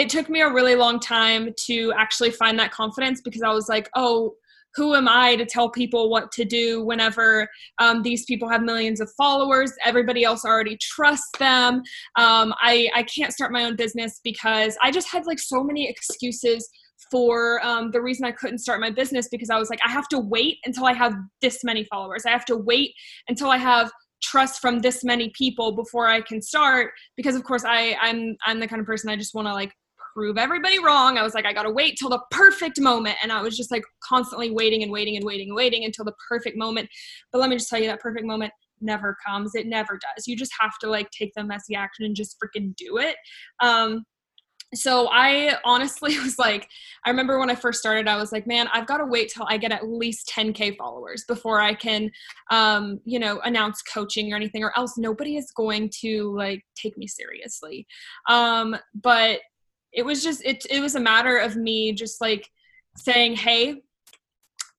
it 0.01 0.09
took 0.09 0.30
me 0.30 0.42
a 0.42 0.51
really 0.51 0.74
long 0.74 1.00
time 1.00 1.53
to 1.65 1.94
actually 1.95 2.31
find 2.31 2.57
that 2.57 2.71
confidence 2.71 3.21
because 3.21 3.44
I 3.44 3.53
was 3.53 3.69
like, 3.69 3.88
oh, 3.95 4.33
who 4.74 4.95
am 4.95 5.07
I 5.07 5.36
to 5.36 5.45
tell 5.45 5.69
people 5.69 6.09
what 6.09 6.31
to 6.31 6.44
do 6.44 6.83
whenever 6.83 7.48
um, 7.77 8.01
these 8.01 8.25
people 8.25 8.50
have 8.50 8.63
millions 8.63 9.00
of 9.00 9.12
followers? 9.15 9.71
Everybody 9.86 10.24
else 10.24 10.44
already 10.44 10.75
trusts 10.81 11.30
them. 11.38 11.83
Um, 12.15 12.51
I, 12.63 12.89
I 12.95 13.03
can't 13.03 13.31
start 13.31 13.51
my 13.51 13.63
own 13.63 13.75
business 13.75 14.19
because 14.24 14.75
I 14.81 14.89
just 14.89 15.07
had 15.07 15.27
like 15.27 15.38
so 15.38 15.63
many 15.63 15.87
excuses 15.87 16.68
for 17.11 17.64
um, 17.64 17.92
the 17.92 18.02
reason 18.02 18.25
I 18.25 18.31
couldn't 18.31 18.57
start 18.57 18.81
my 18.81 18.90
business 18.90 19.28
because 19.30 19.52
I 19.52 19.59
was 19.59 19.69
like, 19.69 19.81
I 19.85 19.92
have 19.92 20.07
to 20.07 20.19
wait 20.19 20.57
until 20.66 20.85
I 20.85 20.94
have 20.94 21.14
this 21.44 21.64
many 21.64 21.83
followers. 21.83 22.25
I 22.25 22.31
have 22.31 22.45
to 22.45 22.57
wait 22.57 22.95
until 23.28 23.52
I 23.52 23.57
have 23.57 23.92
trust 24.23 24.61
from 24.61 24.80
this 24.80 25.04
many 25.04 25.31
people 25.37 25.75
before 25.75 26.07
I 26.07 26.21
can 26.21 26.42
start 26.42 26.92
because 27.18 27.35
of 27.35 27.44
course 27.44 27.64
I 27.66 27.97
I'm 27.99 28.35
I'm 28.45 28.59
the 28.59 28.68
kind 28.68 28.80
of 28.80 28.85
person 28.85 29.09
I 29.09 29.16
just 29.16 29.33
want 29.33 29.47
to 29.47 29.54
like 29.54 29.73
prove 30.13 30.37
everybody 30.37 30.80
wrong. 30.80 31.18
I 31.18 31.23
was 31.23 31.33
like, 31.33 31.45
I 31.45 31.53
gotta 31.53 31.71
wait 31.71 31.97
till 31.97 32.09
the 32.09 32.21
perfect 32.31 32.80
moment. 32.80 33.18
And 33.21 33.31
I 33.31 33.41
was 33.41 33.57
just 33.57 33.71
like 33.71 33.83
constantly 34.03 34.51
waiting 34.51 34.83
and 34.83 34.91
waiting 34.91 35.15
and 35.15 35.25
waiting 35.25 35.49
and 35.49 35.56
waiting 35.56 35.85
until 35.85 36.06
the 36.06 36.15
perfect 36.27 36.57
moment. 36.57 36.89
But 37.31 37.39
let 37.39 37.49
me 37.49 37.56
just 37.56 37.69
tell 37.69 37.80
you, 37.80 37.87
that 37.87 37.99
perfect 37.99 38.25
moment 38.25 38.51
never 38.81 39.15
comes. 39.25 39.56
It 39.56 39.68
never 39.68 39.99
does. 39.99 40.27
You 40.27 40.35
just 40.35 40.53
have 40.59 40.77
to 40.81 40.89
like 40.89 41.09
take 41.11 41.33
the 41.35 41.44
messy 41.44 41.75
action 41.75 42.06
and 42.06 42.15
just 42.15 42.37
freaking 42.41 42.75
do 42.75 42.97
it. 42.97 43.15
Um, 43.61 44.06
so 44.73 45.09
I 45.11 45.57
honestly 45.65 46.18
was 46.23 46.39
like, 46.39 46.68
I 47.06 47.09
remember 47.09 47.39
when 47.39 47.49
I 47.49 47.56
first 47.56 47.80
started, 47.80 48.07
I 48.07 48.18
was 48.18 48.31
like, 48.31 48.47
man, 48.47 48.68
I've 48.73 48.87
got 48.87 48.97
to 48.97 49.06
wait 49.06 49.31
till 49.33 49.45
I 49.49 49.57
get 49.57 49.71
at 49.71 49.87
least 49.87 50.31
10k 50.35 50.77
followers 50.77 51.23
before 51.27 51.61
I 51.61 51.73
can, 51.73 52.09
um, 52.49 52.99
you 53.06 53.19
know, 53.19 53.39
announce 53.44 53.81
coaching 53.81 54.31
or 54.31 54.35
anything, 54.35 54.63
or 54.63 54.77
else 54.77 54.97
nobody 54.97 55.37
is 55.37 55.51
going 55.51 55.89
to 56.01 56.35
like 56.35 56.63
take 56.75 56.97
me 56.97 57.07
seriously. 57.07 57.85
Um, 58.30 58.75
but 58.95 59.39
it 59.94 60.04
was 60.04 60.24
just 60.24 60.44
it 60.45 60.66
it 60.69 60.81
was 60.81 60.95
a 60.95 61.00
matter 61.00 61.38
of 61.38 61.56
me 61.56 61.94
just 61.94 62.21
like 62.21 62.50
saying, 62.95 63.36
"Hey, 63.36 63.81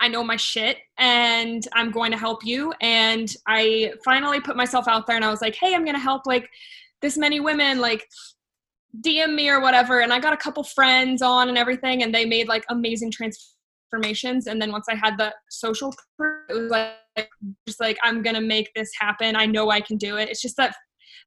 I 0.00 0.08
know 0.08 0.24
my 0.24 0.36
shit 0.36 0.78
and 0.98 1.66
I'm 1.74 1.90
going 1.90 2.12
to 2.12 2.18
help 2.18 2.44
you." 2.44 2.72
And 2.80 3.34
I 3.46 3.92
finally 4.04 4.40
put 4.40 4.56
myself 4.56 4.88
out 4.88 5.06
there 5.06 5.16
and 5.16 5.24
I 5.24 5.30
was 5.30 5.42
like, 5.42 5.54
"Hey, 5.54 5.74
I'm 5.74 5.84
going 5.84 5.96
to 5.96 6.00
help 6.00 6.26
like 6.26 6.48
this 7.00 7.16
many 7.18 7.40
women 7.40 7.80
like 7.80 8.06
DM 9.00 9.34
me 9.34 9.50
or 9.50 9.60
whatever." 9.60 10.00
And 10.00 10.12
I 10.12 10.20
got 10.20 10.32
a 10.32 10.38
couple 10.38 10.64
friends 10.64 11.22
on 11.22 11.48
and 11.48 11.58
everything 11.58 12.02
and 12.02 12.14
they 12.14 12.24
made 12.24 12.48
like 12.48 12.64
amazing 12.70 13.10
transformations 13.10 14.46
and 14.46 14.60
then 14.60 14.72
once 14.72 14.86
I 14.88 14.94
had 14.94 15.18
the 15.18 15.34
social 15.50 15.94
it 16.48 16.54
was 16.54 16.70
like 16.70 17.28
just 17.66 17.80
like 17.80 17.98
I'm 18.02 18.22
going 18.22 18.36
to 18.36 18.40
make 18.40 18.72
this 18.74 18.90
happen. 18.98 19.36
I 19.36 19.46
know 19.46 19.70
I 19.70 19.80
can 19.80 19.98
do 19.98 20.16
it. 20.16 20.30
It's 20.30 20.40
just 20.40 20.56
that 20.56 20.74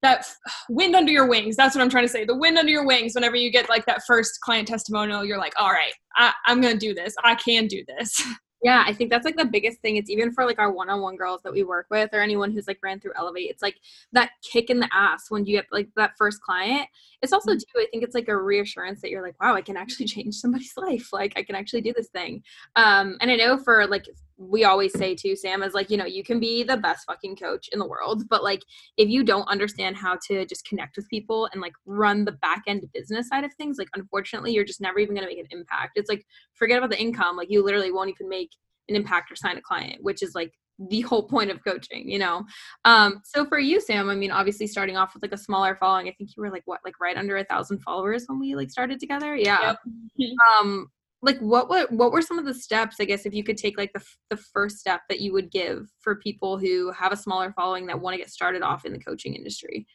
that 0.01 0.25
wind 0.69 0.95
under 0.95 1.11
your 1.11 1.27
wings. 1.27 1.55
That's 1.55 1.75
what 1.75 1.81
I'm 1.81 1.89
trying 1.89 2.05
to 2.05 2.09
say. 2.09 2.25
The 2.25 2.37
wind 2.37 2.57
under 2.57 2.71
your 2.71 2.85
wings. 2.85 3.15
Whenever 3.15 3.35
you 3.35 3.51
get 3.51 3.69
like 3.69 3.85
that 3.85 4.03
first 4.07 4.39
client 4.41 4.67
testimonial, 4.67 5.25
you're 5.25 5.37
like, 5.37 5.53
all 5.59 5.71
right, 5.71 5.93
I, 6.15 6.33
I'm 6.45 6.61
going 6.61 6.73
to 6.73 6.79
do 6.79 6.93
this. 6.93 7.15
I 7.23 7.35
can 7.35 7.67
do 7.67 7.83
this. 7.87 8.21
Yeah, 8.65 8.83
I 8.83 8.93
think 8.93 9.11
that's 9.11 9.25
like 9.25 9.37
the 9.37 9.45
biggest 9.45 9.79
thing. 9.81 9.95
It's 9.95 10.09
even 10.09 10.31
for 10.31 10.43
like 10.43 10.57
our 10.57 10.71
one-on-one 10.71 11.17
girls 11.17 11.41
that 11.43 11.53
we 11.53 11.61
work 11.61 11.85
with 11.91 12.09
or 12.13 12.19
anyone 12.19 12.51
who's 12.51 12.67
like 12.67 12.79
ran 12.81 12.99
through 12.99 13.11
Elevate. 13.15 13.51
It's 13.51 13.61
like 13.61 13.75
that 14.13 14.31
kick 14.51 14.71
in 14.71 14.79
the 14.79 14.89
ass 14.91 15.25
when 15.29 15.45
you 15.45 15.55
get 15.55 15.67
like 15.71 15.87
that 15.97 16.13
first 16.17 16.41
client. 16.41 16.87
It's 17.21 17.31
also 17.31 17.51
mm-hmm. 17.51 17.59
too, 17.59 17.83
I 17.83 17.85
think 17.91 18.03
it's 18.03 18.15
like 18.15 18.27
a 18.27 18.35
reassurance 18.35 19.01
that 19.01 19.11
you're 19.11 19.21
like, 19.21 19.39
wow, 19.39 19.53
I 19.53 19.61
can 19.61 19.77
actually 19.77 20.05
change 20.07 20.33
somebody's 20.33 20.73
life. 20.77 21.13
Like 21.13 21.33
I 21.35 21.43
can 21.43 21.53
actually 21.53 21.81
do 21.81 21.93
this 21.95 22.07
thing. 22.07 22.41
Um, 22.75 23.17
and 23.21 23.29
I 23.29 23.35
know 23.35 23.59
for 23.59 23.85
like 23.85 24.05
we 24.37 24.63
always 24.63 24.97
say 24.97 25.15
too, 25.15 25.35
Sam, 25.35 25.63
is 25.63 25.73
like, 25.73 25.89
you 25.89 25.97
know, 25.97 26.05
you 26.05 26.23
can 26.23 26.39
be 26.39 26.63
the 26.63 26.77
best 26.77 27.05
fucking 27.05 27.37
coach 27.37 27.69
in 27.71 27.79
the 27.79 27.87
world, 27.87 28.23
but 28.29 28.43
like 28.43 28.61
if 28.97 29.09
you 29.09 29.23
don't 29.23 29.47
understand 29.47 29.95
how 29.95 30.17
to 30.27 30.45
just 30.45 30.67
connect 30.67 30.97
with 30.97 31.09
people 31.09 31.47
and 31.51 31.61
like 31.61 31.73
run 31.85 32.25
the 32.25 32.33
back 32.33 32.63
end 32.67 32.83
business 32.93 33.29
side 33.29 33.43
of 33.43 33.53
things, 33.53 33.77
like 33.77 33.89
unfortunately 33.95 34.53
you're 34.53 34.65
just 34.65 34.81
never 34.81 34.99
even 34.99 35.15
gonna 35.15 35.27
make 35.27 35.39
an 35.39 35.47
impact. 35.51 35.93
It's 35.95 36.09
like 36.09 36.25
forget 36.53 36.77
about 36.77 36.89
the 36.89 36.99
income, 36.99 37.37
like 37.37 37.49
you 37.49 37.63
literally 37.63 37.91
won't 37.91 38.09
even 38.09 38.27
make 38.27 38.51
an 38.89 38.95
impact 38.95 39.31
or 39.31 39.35
sign 39.35 39.57
a 39.57 39.61
client, 39.61 40.03
which 40.03 40.21
is 40.21 40.35
like 40.35 40.51
the 40.89 41.01
whole 41.01 41.23
point 41.23 41.51
of 41.51 41.63
coaching, 41.63 42.09
you 42.09 42.19
know? 42.19 42.45
Um, 42.83 43.21
so 43.23 43.45
for 43.45 43.59
you, 43.59 43.79
Sam, 43.79 44.09
I 44.09 44.15
mean, 44.15 44.31
obviously 44.31 44.67
starting 44.67 44.97
off 44.97 45.13
with 45.13 45.23
like 45.23 45.31
a 45.31 45.37
smaller 45.37 45.77
following, 45.79 46.07
I 46.07 46.11
think 46.11 46.31
you 46.35 46.43
were 46.43 46.51
like 46.51 46.63
what, 46.65 46.81
like 46.83 46.99
right 46.99 47.15
under 47.15 47.37
a 47.37 47.45
thousand 47.45 47.79
followers 47.79 48.25
when 48.27 48.39
we 48.39 48.55
like 48.55 48.69
started 48.69 48.99
together. 48.99 49.35
Yeah. 49.35 49.75
Yep. 50.17 50.29
um, 50.59 50.87
like 51.25 51.39
what, 51.39 51.69
what, 51.69 51.91
what 51.91 52.11
were 52.11 52.21
some 52.21 52.37
of 52.37 52.45
the 52.45 52.53
steps, 52.53 52.97
I 52.99 53.05
guess, 53.05 53.25
if 53.25 53.33
you 53.33 53.43
could 53.43 53.57
take 53.57 53.77
like 53.77 53.91
the, 53.93 54.03
the 54.29 54.37
first 54.37 54.77
step 54.77 55.01
that 55.09 55.21
you 55.21 55.33
would 55.33 55.51
give 55.51 55.89
for 55.99 56.15
people 56.17 56.57
who 56.59 56.91
have 56.91 57.11
a 57.11 57.17
smaller 57.17 57.51
following 57.51 57.87
that 57.87 57.99
want 57.99 58.13
to 58.13 58.19
get 58.19 58.29
started 58.29 58.61
off 58.61 58.85
in 58.85 58.93
the 58.93 58.99
coaching 58.99 59.33
industry? 59.33 59.87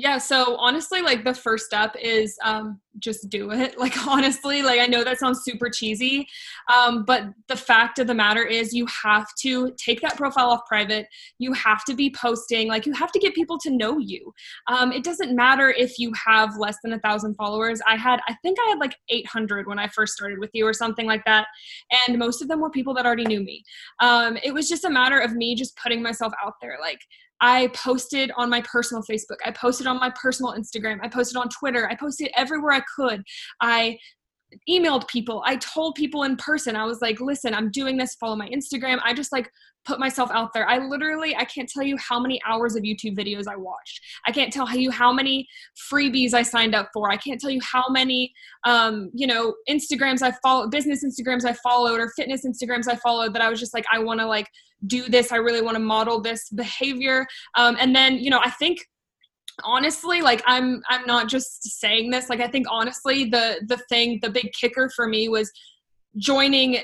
Yeah, 0.00 0.18
so 0.18 0.54
honestly, 0.58 1.02
like 1.02 1.24
the 1.24 1.34
first 1.34 1.66
step 1.66 1.96
is 2.00 2.38
um, 2.44 2.80
just 3.00 3.28
do 3.30 3.50
it. 3.50 3.74
Like, 3.88 4.06
honestly, 4.06 4.62
like 4.62 4.80
I 4.80 4.86
know 4.86 5.02
that 5.02 5.18
sounds 5.18 5.42
super 5.42 5.68
cheesy, 5.70 6.28
um, 6.72 7.04
but 7.04 7.24
the 7.48 7.56
fact 7.56 7.98
of 7.98 8.06
the 8.06 8.14
matter 8.14 8.44
is, 8.44 8.72
you 8.72 8.86
have 9.02 9.26
to 9.40 9.72
take 9.76 10.00
that 10.02 10.16
profile 10.16 10.50
off 10.50 10.60
private. 10.68 11.06
You 11.38 11.52
have 11.54 11.84
to 11.86 11.94
be 11.94 12.10
posting, 12.10 12.68
like, 12.68 12.86
you 12.86 12.92
have 12.92 13.10
to 13.10 13.18
get 13.18 13.34
people 13.34 13.58
to 13.58 13.70
know 13.70 13.98
you. 13.98 14.32
Um, 14.68 14.92
it 14.92 15.02
doesn't 15.02 15.34
matter 15.34 15.70
if 15.70 15.98
you 15.98 16.12
have 16.26 16.56
less 16.56 16.76
than 16.84 16.92
a 16.92 17.00
thousand 17.00 17.34
followers. 17.34 17.80
I 17.84 17.96
had, 17.96 18.20
I 18.28 18.34
think 18.42 18.58
I 18.64 18.70
had 18.70 18.78
like 18.78 18.94
800 19.08 19.66
when 19.66 19.80
I 19.80 19.88
first 19.88 20.12
started 20.12 20.38
with 20.38 20.50
you 20.52 20.64
or 20.64 20.74
something 20.74 21.06
like 21.06 21.24
that. 21.24 21.46
And 22.06 22.18
most 22.18 22.40
of 22.40 22.46
them 22.46 22.60
were 22.60 22.70
people 22.70 22.94
that 22.94 23.06
already 23.06 23.26
knew 23.26 23.40
me. 23.40 23.64
Um, 24.00 24.38
it 24.44 24.54
was 24.54 24.68
just 24.68 24.84
a 24.84 24.90
matter 24.90 25.18
of 25.18 25.34
me 25.34 25.56
just 25.56 25.76
putting 25.76 26.02
myself 26.02 26.32
out 26.44 26.54
there. 26.62 26.76
Like, 26.80 27.00
I 27.40 27.68
posted 27.68 28.30
on 28.36 28.50
my 28.50 28.62
personal 28.62 29.02
Facebook. 29.02 29.36
I 29.44 29.50
posted 29.52 29.86
on 29.86 29.98
my 29.98 30.10
personal 30.10 30.54
Instagram. 30.54 30.98
I 31.02 31.08
posted 31.08 31.36
on 31.36 31.48
Twitter. 31.48 31.88
I 31.88 31.94
posted 31.94 32.30
everywhere 32.36 32.72
I 32.72 32.82
could. 32.96 33.22
I 33.60 33.98
emailed 34.68 35.06
people. 35.08 35.42
I 35.46 35.56
told 35.56 35.94
people 35.94 36.22
in 36.22 36.36
person. 36.36 36.76
I 36.76 36.84
was 36.84 37.00
like, 37.00 37.20
"Listen, 37.20 37.54
I'm 37.54 37.70
doing 37.70 37.96
this. 37.96 38.14
Follow 38.14 38.36
my 38.36 38.48
Instagram." 38.48 39.00
I 39.04 39.14
just 39.14 39.32
like 39.32 39.50
put 39.84 39.98
myself 39.98 40.30
out 40.32 40.52
there. 40.52 40.68
I 40.68 40.78
literally 40.78 41.34
I 41.34 41.44
can't 41.44 41.68
tell 41.68 41.82
you 41.82 41.96
how 41.96 42.20
many 42.20 42.40
hours 42.46 42.76
of 42.76 42.82
YouTube 42.82 43.16
videos 43.16 43.44
I 43.48 43.56
watched. 43.56 44.00
I 44.26 44.32
can't 44.32 44.52
tell 44.52 44.68
you 44.76 44.90
how 44.90 45.12
many 45.12 45.48
freebies 45.90 46.34
I 46.34 46.42
signed 46.42 46.74
up 46.74 46.90
for. 46.92 47.10
I 47.10 47.16
can't 47.16 47.40
tell 47.40 47.50
you 47.50 47.60
how 47.62 47.88
many 47.88 48.32
um, 48.64 49.10
you 49.14 49.26
know, 49.26 49.54
Instagrams 49.68 50.22
I 50.22 50.32
followed, 50.42 50.70
business 50.70 51.04
Instagrams 51.04 51.44
I 51.44 51.54
followed 51.54 52.00
or 52.00 52.10
fitness 52.16 52.44
Instagrams 52.44 52.88
I 52.88 52.96
followed 52.96 53.34
that 53.34 53.42
I 53.42 53.48
was 53.48 53.60
just 53.60 53.74
like 53.74 53.86
I 53.92 53.98
want 53.98 54.20
to 54.20 54.26
like 54.26 54.48
do 54.86 55.08
this. 55.08 55.32
I 55.32 55.36
really 55.36 55.62
want 55.62 55.76
to 55.76 55.82
model 55.82 56.20
this 56.20 56.48
behavior. 56.50 57.26
Um, 57.56 57.76
and 57.80 57.94
then, 57.94 58.18
you 58.18 58.30
know, 58.30 58.40
I 58.44 58.50
think 58.50 58.86
honestly 59.64 60.20
like 60.22 60.42
i'm 60.46 60.82
i'm 60.88 61.04
not 61.06 61.28
just 61.28 61.62
saying 61.80 62.10
this 62.10 62.28
like 62.28 62.40
i 62.40 62.46
think 62.46 62.66
honestly 62.70 63.24
the 63.24 63.60
the 63.68 63.76
thing 63.88 64.18
the 64.22 64.30
big 64.30 64.50
kicker 64.52 64.90
for 64.94 65.08
me 65.08 65.28
was 65.28 65.50
joining 66.16 66.76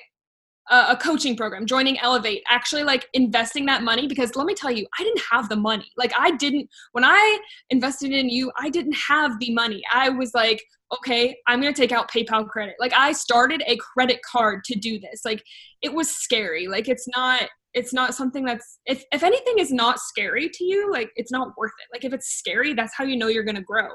a, 0.70 0.76
a, 0.90 0.96
coaching 0.96 1.36
program 1.36 1.66
joining 1.66 1.98
elevate 2.00 2.42
actually 2.48 2.82
like 2.82 3.08
investing 3.12 3.66
that 3.66 3.82
money 3.82 4.06
because 4.06 4.34
let 4.34 4.46
me 4.46 4.54
tell 4.54 4.70
you 4.70 4.86
i 4.98 5.02
didn't 5.02 5.22
have 5.30 5.48
the 5.48 5.56
money. 5.56 5.90
Like 5.96 6.12
i 6.18 6.30
didn't 6.32 6.68
when 6.92 7.04
i 7.04 7.38
invested 7.70 8.12
in 8.12 8.28
you 8.28 8.50
i 8.58 8.70
didn't 8.70 8.96
have 8.96 9.38
the 9.40 9.52
money. 9.52 9.82
I 9.92 10.08
was 10.08 10.32
like 10.34 10.62
okay 10.92 11.36
i'm 11.46 11.60
going 11.60 11.72
to 11.72 11.80
take 11.80 11.92
out 11.92 12.10
paypal 12.10 12.48
credit. 12.48 12.76
Like 12.80 12.92
i 12.94 13.12
started 13.12 13.62
a 13.66 13.76
credit 13.76 14.20
card 14.30 14.64
to 14.64 14.78
do 14.78 14.98
this. 14.98 15.24
Like 15.24 15.42
it 15.82 15.92
was 15.92 16.10
scary. 16.10 16.66
Like 16.66 16.88
it's 16.88 17.06
not 17.14 17.48
it's 17.74 17.92
not 17.92 18.14
something 18.14 18.44
that's 18.44 18.78
if, 18.86 19.04
if 19.12 19.22
anything 19.22 19.58
is 19.58 19.72
not 19.72 19.98
scary 19.98 20.48
to 20.48 20.64
you 20.64 20.90
like 20.90 21.10
it's 21.16 21.32
not 21.32 21.48
worth 21.58 21.72
it. 21.80 21.88
Like 21.92 22.04
if 22.04 22.12
it's 22.12 22.38
scary 22.38 22.72
that's 22.72 22.94
how 22.96 23.04
you 23.04 23.16
know 23.16 23.26
you're 23.28 23.44
going 23.44 23.56
to 23.56 23.62
grow. 23.62 23.88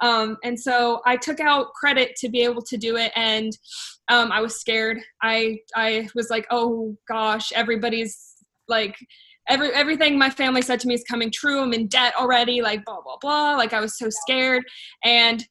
Um, 0.00 0.36
and 0.44 0.58
so 0.58 1.00
i 1.06 1.16
took 1.16 1.40
out 1.40 1.72
credit 1.74 2.16
to 2.16 2.28
be 2.28 2.42
able 2.42 2.62
to 2.62 2.76
do 2.76 2.96
it 2.96 3.12
and 3.14 3.52
um, 4.08 4.32
i 4.32 4.40
was 4.40 4.58
scared. 4.58 4.98
I 5.22 5.58
i 5.76 6.08
was 6.14 6.30
like 6.30 6.46
oh 6.50 6.96
gosh 7.08 7.52
everybody's 7.52 8.34
like 8.68 8.96
every 9.48 9.70
everything 9.72 10.18
my 10.18 10.30
family 10.30 10.62
said 10.62 10.80
to 10.80 10.88
me 10.88 10.94
is 10.94 11.04
coming 11.04 11.30
true. 11.30 11.60
I'm 11.60 11.72
in 11.72 11.86
debt 11.88 12.14
already 12.18 12.62
like 12.62 12.84
blah 12.84 13.00
blah 13.02 13.18
blah. 13.20 13.56
Like 13.56 13.72
i 13.72 13.80
was 13.80 13.98
so 13.98 14.08
scared. 14.10 14.64
And 15.04 15.46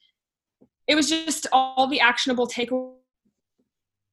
it 0.87 0.95
was 0.95 1.09
just 1.09 1.47
all 1.51 1.87
the 1.87 1.99
actionable 1.99 2.47
takeaways 2.47 2.96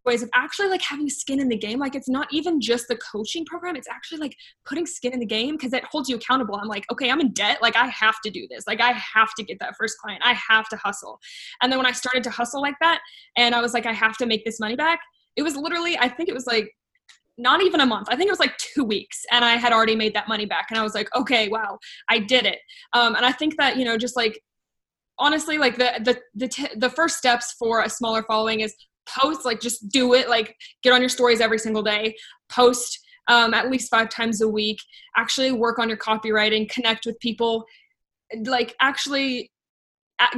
ways 0.04 0.22
of 0.22 0.30
actually 0.34 0.68
like 0.68 0.82
having 0.82 1.08
skin 1.08 1.40
in 1.40 1.48
the 1.48 1.56
game. 1.56 1.78
Like 1.78 1.94
it's 1.94 2.08
not 2.08 2.28
even 2.32 2.60
just 2.60 2.88
the 2.88 2.96
coaching 2.96 3.44
program, 3.44 3.76
it's 3.76 3.88
actually 3.88 4.18
like 4.18 4.36
putting 4.64 4.86
skin 4.86 5.12
in 5.12 5.20
the 5.20 5.26
game 5.26 5.56
because 5.56 5.72
it 5.72 5.84
holds 5.84 6.08
you 6.08 6.16
accountable. 6.16 6.56
I'm 6.56 6.68
like, 6.68 6.84
okay, 6.92 7.10
I'm 7.10 7.20
in 7.20 7.32
debt. 7.32 7.58
Like 7.62 7.76
I 7.76 7.86
have 7.86 8.16
to 8.24 8.30
do 8.30 8.46
this. 8.50 8.64
Like 8.66 8.80
I 8.80 8.92
have 8.92 9.34
to 9.34 9.44
get 9.44 9.58
that 9.60 9.74
first 9.78 9.98
client. 9.98 10.22
I 10.24 10.34
have 10.34 10.68
to 10.68 10.76
hustle. 10.76 11.18
And 11.62 11.70
then 11.70 11.78
when 11.78 11.86
I 11.86 11.92
started 11.92 12.22
to 12.24 12.30
hustle 12.30 12.60
like 12.60 12.76
that 12.80 13.00
and 13.36 13.54
I 13.54 13.60
was 13.60 13.72
like, 13.74 13.86
I 13.86 13.92
have 13.92 14.16
to 14.18 14.26
make 14.26 14.44
this 14.44 14.60
money 14.60 14.76
back, 14.76 15.00
it 15.36 15.42
was 15.42 15.56
literally, 15.56 15.98
I 15.98 16.08
think 16.08 16.28
it 16.28 16.34
was 16.34 16.46
like 16.46 16.70
not 17.36 17.62
even 17.62 17.80
a 17.80 17.86
month. 17.86 18.08
I 18.10 18.16
think 18.16 18.28
it 18.28 18.32
was 18.32 18.40
like 18.40 18.56
two 18.58 18.84
weeks, 18.84 19.24
and 19.32 19.44
I 19.44 19.56
had 19.56 19.72
already 19.72 19.96
made 19.96 20.14
that 20.14 20.28
money 20.28 20.46
back. 20.46 20.66
And 20.70 20.78
I 20.78 20.82
was 20.82 20.94
like, 20.94 21.08
okay, 21.16 21.48
wow, 21.48 21.78
I 22.08 22.20
did 22.20 22.46
it. 22.46 22.58
Um, 22.92 23.16
and 23.16 23.26
I 23.26 23.32
think 23.32 23.56
that 23.56 23.76
you 23.76 23.84
know, 23.84 23.98
just 23.98 24.16
like 24.16 24.40
honestly, 25.18 25.58
like 25.58 25.76
the 25.76 26.00
the 26.04 26.20
the 26.34 26.48
t- 26.48 26.68
the 26.76 26.90
first 26.90 27.18
steps 27.18 27.54
for 27.58 27.82
a 27.82 27.90
smaller 27.90 28.22
following 28.22 28.60
is 28.60 28.74
post 29.06 29.44
like 29.44 29.60
just 29.60 29.88
do 29.88 30.14
it 30.14 30.28
like 30.28 30.56
get 30.82 30.92
on 30.92 31.00
your 31.00 31.08
stories 31.08 31.40
every 31.40 31.58
single 31.58 31.82
day. 31.82 32.16
Post 32.48 33.00
um, 33.28 33.54
at 33.54 33.70
least 33.70 33.90
five 33.90 34.08
times 34.08 34.40
a 34.40 34.48
week. 34.48 34.78
Actually 35.16 35.52
work 35.52 35.78
on 35.78 35.88
your 35.88 35.98
copywriting 35.98 36.68
connect 36.68 37.06
with 37.06 37.18
people. 37.20 37.64
Like 38.44 38.74
actually 38.80 39.50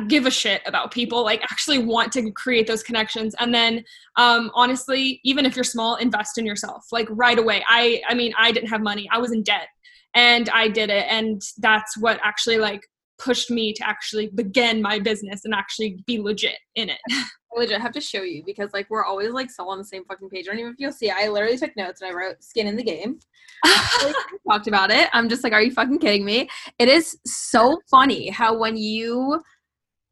give 0.09 0.27
a 0.27 0.31
shit 0.31 0.63
about 0.67 0.91
people. 0.91 1.23
Like 1.23 1.43
actually 1.43 1.79
want 1.79 2.13
to 2.13 2.31
create 2.33 2.67
those 2.67 2.83
connections. 2.83 3.35
And 3.39 3.55
then 3.55 3.85
um, 4.17 4.51
honestly 4.55 5.21
even 5.25 5.47
if 5.47 5.57
you're 5.57 5.65
small 5.65 5.97
invest 5.97 6.39
in 6.39 6.47
yourself. 6.47 6.85
Like 6.93 7.09
right 7.11 7.39
away. 7.39 7.65
I 7.69 8.03
i 8.09 8.15
mean 8.15 8.33
i 8.39 8.53
didn't 8.53 8.69
have 8.69 8.81
money. 8.81 9.09
I 9.13 9.19
was 9.19 9.33
in 9.33 9.43
debt. 9.43 9.69
And 10.15 10.49
i 10.51 10.69
did 10.69 10.91
it. 10.91 11.07
And 11.09 11.43
that's 11.59 11.97
what 11.97 12.21
actually 12.23 12.59
like 12.59 12.83
pushed 13.19 13.51
me 13.51 13.73
to 13.73 13.87
actually 13.87 14.29
begin 14.29 14.83
my 14.83 14.99
business 14.99 15.45
and 15.45 15.55
actually 15.55 16.03
be 16.07 16.21
legit 16.21 16.59
in 16.75 16.91
it 16.91 16.99
legit 17.57 17.81
have 17.81 17.93
to 17.93 18.01
show 18.01 18.23
you 18.23 18.43
because 18.45 18.73
like 18.73 18.89
we're 18.91 19.05
always 19.05 19.31
like 19.31 19.51
so 19.51 19.69
on 19.69 19.79
the 19.79 19.85
same 19.85 20.05
fucking 20.05 20.29
page. 20.29 20.47
I 20.47 20.53
don't 20.53 20.61
even 20.61 20.73
if 20.73 20.79
you'll 20.79 20.93
see. 20.93 21.11
I 21.11 21.29
literally 21.29 21.57
took 21.57 21.77
notes 21.77 22.03
and 22.03 22.11
I 22.11 22.15
wrote 22.15 22.43
skin 22.43 22.67
in 22.67 22.77
the 22.77 22.83
game. 22.83 23.19
talked 24.49 24.67
about 24.67 24.91
it. 24.91 25.09
I'm 25.13 25.29
just 25.29 25.43
like, 25.43 25.53
are 25.53 25.63
you 25.63 25.71
fucking 25.71 25.99
kidding 25.99 26.25
me? 26.25 26.49
It 26.79 26.89
is 26.89 27.19
so 27.25 27.81
funny 27.91 28.29
how 28.29 28.57
when 28.57 28.77
you 28.77 29.43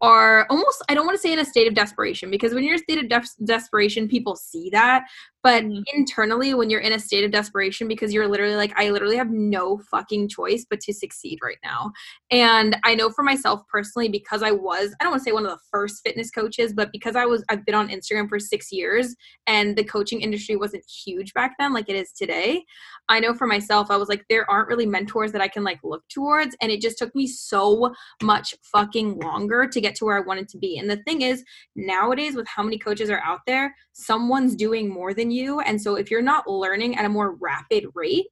are 0.00 0.46
almost 0.50 0.82
i 0.88 0.94
don't 0.94 1.06
want 1.06 1.16
to 1.16 1.20
say 1.20 1.32
in 1.32 1.38
a 1.38 1.44
state 1.44 1.68
of 1.68 1.74
desperation 1.74 2.30
because 2.30 2.52
when 2.52 2.64
you're 2.64 2.74
in 2.74 2.80
a 2.80 2.82
state 2.82 2.98
of 2.98 3.08
de- 3.08 3.44
desperation 3.44 4.08
people 4.08 4.34
see 4.34 4.68
that 4.68 5.04
but 5.44 5.62
mm-hmm. 5.62 5.82
internally 5.94 6.54
when 6.54 6.70
you're 6.70 6.80
in 6.80 6.94
a 6.94 6.98
state 6.98 7.22
of 7.22 7.30
desperation 7.30 7.86
because 7.86 8.12
you're 8.12 8.26
literally 8.26 8.56
like 8.56 8.72
i 8.76 8.90
literally 8.90 9.16
have 9.16 9.30
no 9.30 9.78
fucking 9.90 10.26
choice 10.26 10.66
but 10.68 10.80
to 10.80 10.92
succeed 10.92 11.38
right 11.44 11.58
now 11.62 11.92
and 12.32 12.76
i 12.82 12.94
know 12.94 13.10
for 13.10 13.22
myself 13.22 13.60
personally 13.70 14.08
because 14.08 14.42
i 14.42 14.50
was 14.50 14.92
i 14.98 15.04
don't 15.04 15.12
want 15.12 15.20
to 15.20 15.24
say 15.24 15.32
one 15.32 15.44
of 15.44 15.52
the 15.52 15.60
first 15.70 16.02
fitness 16.02 16.30
coaches 16.30 16.72
but 16.72 16.90
because 16.90 17.14
i 17.14 17.24
was 17.24 17.44
i've 17.50 17.64
been 17.66 17.74
on 17.74 17.88
instagram 17.88 18.28
for 18.28 18.40
six 18.40 18.72
years 18.72 19.14
and 19.46 19.76
the 19.76 19.84
coaching 19.84 20.22
industry 20.22 20.56
wasn't 20.56 20.82
huge 20.88 21.32
back 21.34 21.54
then 21.58 21.72
like 21.72 21.88
it 21.88 21.96
is 21.96 22.10
today 22.12 22.64
i 23.08 23.20
know 23.20 23.34
for 23.34 23.46
myself 23.46 23.90
i 23.90 23.96
was 23.96 24.08
like 24.08 24.24
there 24.28 24.50
aren't 24.50 24.68
really 24.68 24.86
mentors 24.86 25.30
that 25.30 25.42
i 25.42 25.48
can 25.48 25.62
like 25.62 25.78
look 25.84 26.02
towards 26.08 26.56
and 26.60 26.72
it 26.72 26.80
just 26.80 26.98
took 26.98 27.14
me 27.14 27.26
so 27.26 27.92
much 28.22 28.54
fucking 28.62 29.18
longer 29.20 29.68
to 29.68 29.80
get 29.80 29.94
to 29.94 30.06
where 30.06 30.16
i 30.16 30.20
wanted 30.20 30.48
to 30.48 30.56
be 30.56 30.78
and 30.78 30.88
the 30.88 31.02
thing 31.04 31.20
is 31.20 31.44
nowadays 31.76 32.34
with 32.34 32.46
how 32.48 32.62
many 32.62 32.78
coaches 32.78 33.10
are 33.10 33.20
out 33.20 33.40
there 33.46 33.74
someone's 33.94 34.56
doing 34.56 34.88
more 34.88 35.14
than 35.14 35.30
you. 35.30 35.33
And 35.60 35.80
so 35.80 35.96
if 35.96 36.10
you're 36.10 36.22
not 36.22 36.48
learning 36.48 36.96
at 36.96 37.04
a 37.04 37.08
more 37.08 37.34
rapid 37.34 37.86
rate, 37.94 38.26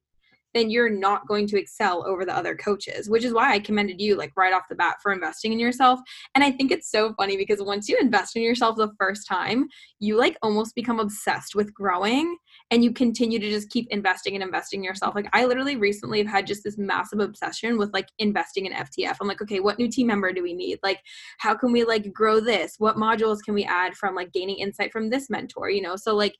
then 0.53 0.69
you're 0.69 0.89
not 0.89 1.27
going 1.27 1.47
to 1.47 1.59
excel 1.59 2.05
over 2.07 2.25
the 2.25 2.35
other 2.35 2.55
coaches, 2.55 3.09
which 3.09 3.23
is 3.23 3.33
why 3.33 3.51
I 3.51 3.59
commended 3.59 3.99
you 3.99 4.15
like 4.15 4.31
right 4.37 4.53
off 4.53 4.69
the 4.69 4.75
bat 4.75 4.97
for 5.01 5.11
investing 5.11 5.51
in 5.51 5.59
yourself. 5.59 5.99
And 6.35 6.43
I 6.43 6.51
think 6.51 6.71
it's 6.71 6.91
so 6.91 7.13
funny 7.15 7.37
because 7.37 7.61
once 7.61 7.89
you 7.89 7.97
invest 7.99 8.35
in 8.35 8.43
yourself 8.43 8.77
the 8.77 8.91
first 8.99 9.27
time, 9.27 9.67
you 9.99 10.15
like 10.15 10.37
almost 10.41 10.75
become 10.75 10.99
obsessed 10.99 11.55
with 11.55 11.73
growing 11.73 12.37
and 12.71 12.83
you 12.83 12.91
continue 12.91 13.39
to 13.39 13.49
just 13.49 13.69
keep 13.69 13.87
investing 13.89 14.35
and 14.35 14.43
investing 14.43 14.81
in 14.81 14.83
yourself. 14.83 15.15
Like 15.15 15.29
I 15.33 15.45
literally 15.45 15.75
recently 15.75 16.19
have 16.19 16.27
had 16.27 16.47
just 16.47 16.63
this 16.63 16.77
massive 16.77 17.19
obsession 17.19 17.77
with 17.77 17.91
like 17.93 18.09
investing 18.19 18.65
in 18.65 18.73
FTF. 18.73 19.17
I'm 19.19 19.27
like, 19.27 19.41
okay, 19.41 19.59
what 19.59 19.79
new 19.79 19.89
team 19.89 20.07
member 20.07 20.31
do 20.31 20.43
we 20.43 20.53
need? 20.53 20.79
Like 20.83 20.99
how 21.39 21.55
can 21.55 21.71
we 21.71 21.83
like 21.83 22.13
grow 22.13 22.39
this? 22.39 22.75
What 22.77 22.97
modules 22.97 23.39
can 23.43 23.53
we 23.55 23.63
add 23.63 23.95
from 23.95 24.15
like 24.15 24.31
gaining 24.31 24.57
insight 24.57 24.91
from 24.91 25.09
this 25.09 25.29
mentor, 25.29 25.69
you 25.69 25.81
know? 25.81 25.95
So 25.95 26.15
like 26.15 26.35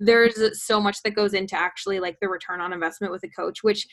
there's 0.00 0.62
so 0.62 0.80
much 0.80 0.98
that 1.04 1.14
goes 1.14 1.34
into 1.34 1.56
actually 1.56 2.00
like 2.00 2.18
the 2.20 2.28
return 2.28 2.60
on 2.60 2.72
investment 2.72 3.12
with 3.12 3.22
a 3.24 3.28
coach, 3.28 3.62
which 3.62 3.86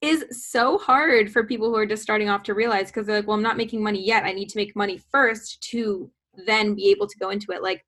is 0.00 0.24
so 0.30 0.78
hard 0.78 1.30
for 1.30 1.44
people 1.44 1.68
who 1.68 1.76
are 1.76 1.86
just 1.86 2.02
starting 2.02 2.28
off 2.28 2.42
to 2.42 2.54
realize 2.54 2.88
because 2.88 3.06
they're 3.06 3.16
like, 3.16 3.26
well, 3.26 3.36
I'm 3.36 3.42
not 3.42 3.56
making 3.56 3.82
money 3.82 4.04
yet. 4.04 4.24
I 4.24 4.32
need 4.32 4.48
to 4.48 4.58
make 4.58 4.74
money 4.74 5.00
first 5.10 5.62
to 5.70 6.10
then 6.46 6.74
be 6.74 6.90
able 6.90 7.06
to 7.06 7.18
go 7.18 7.30
into 7.30 7.52
it. 7.52 7.62
Like, 7.62 7.84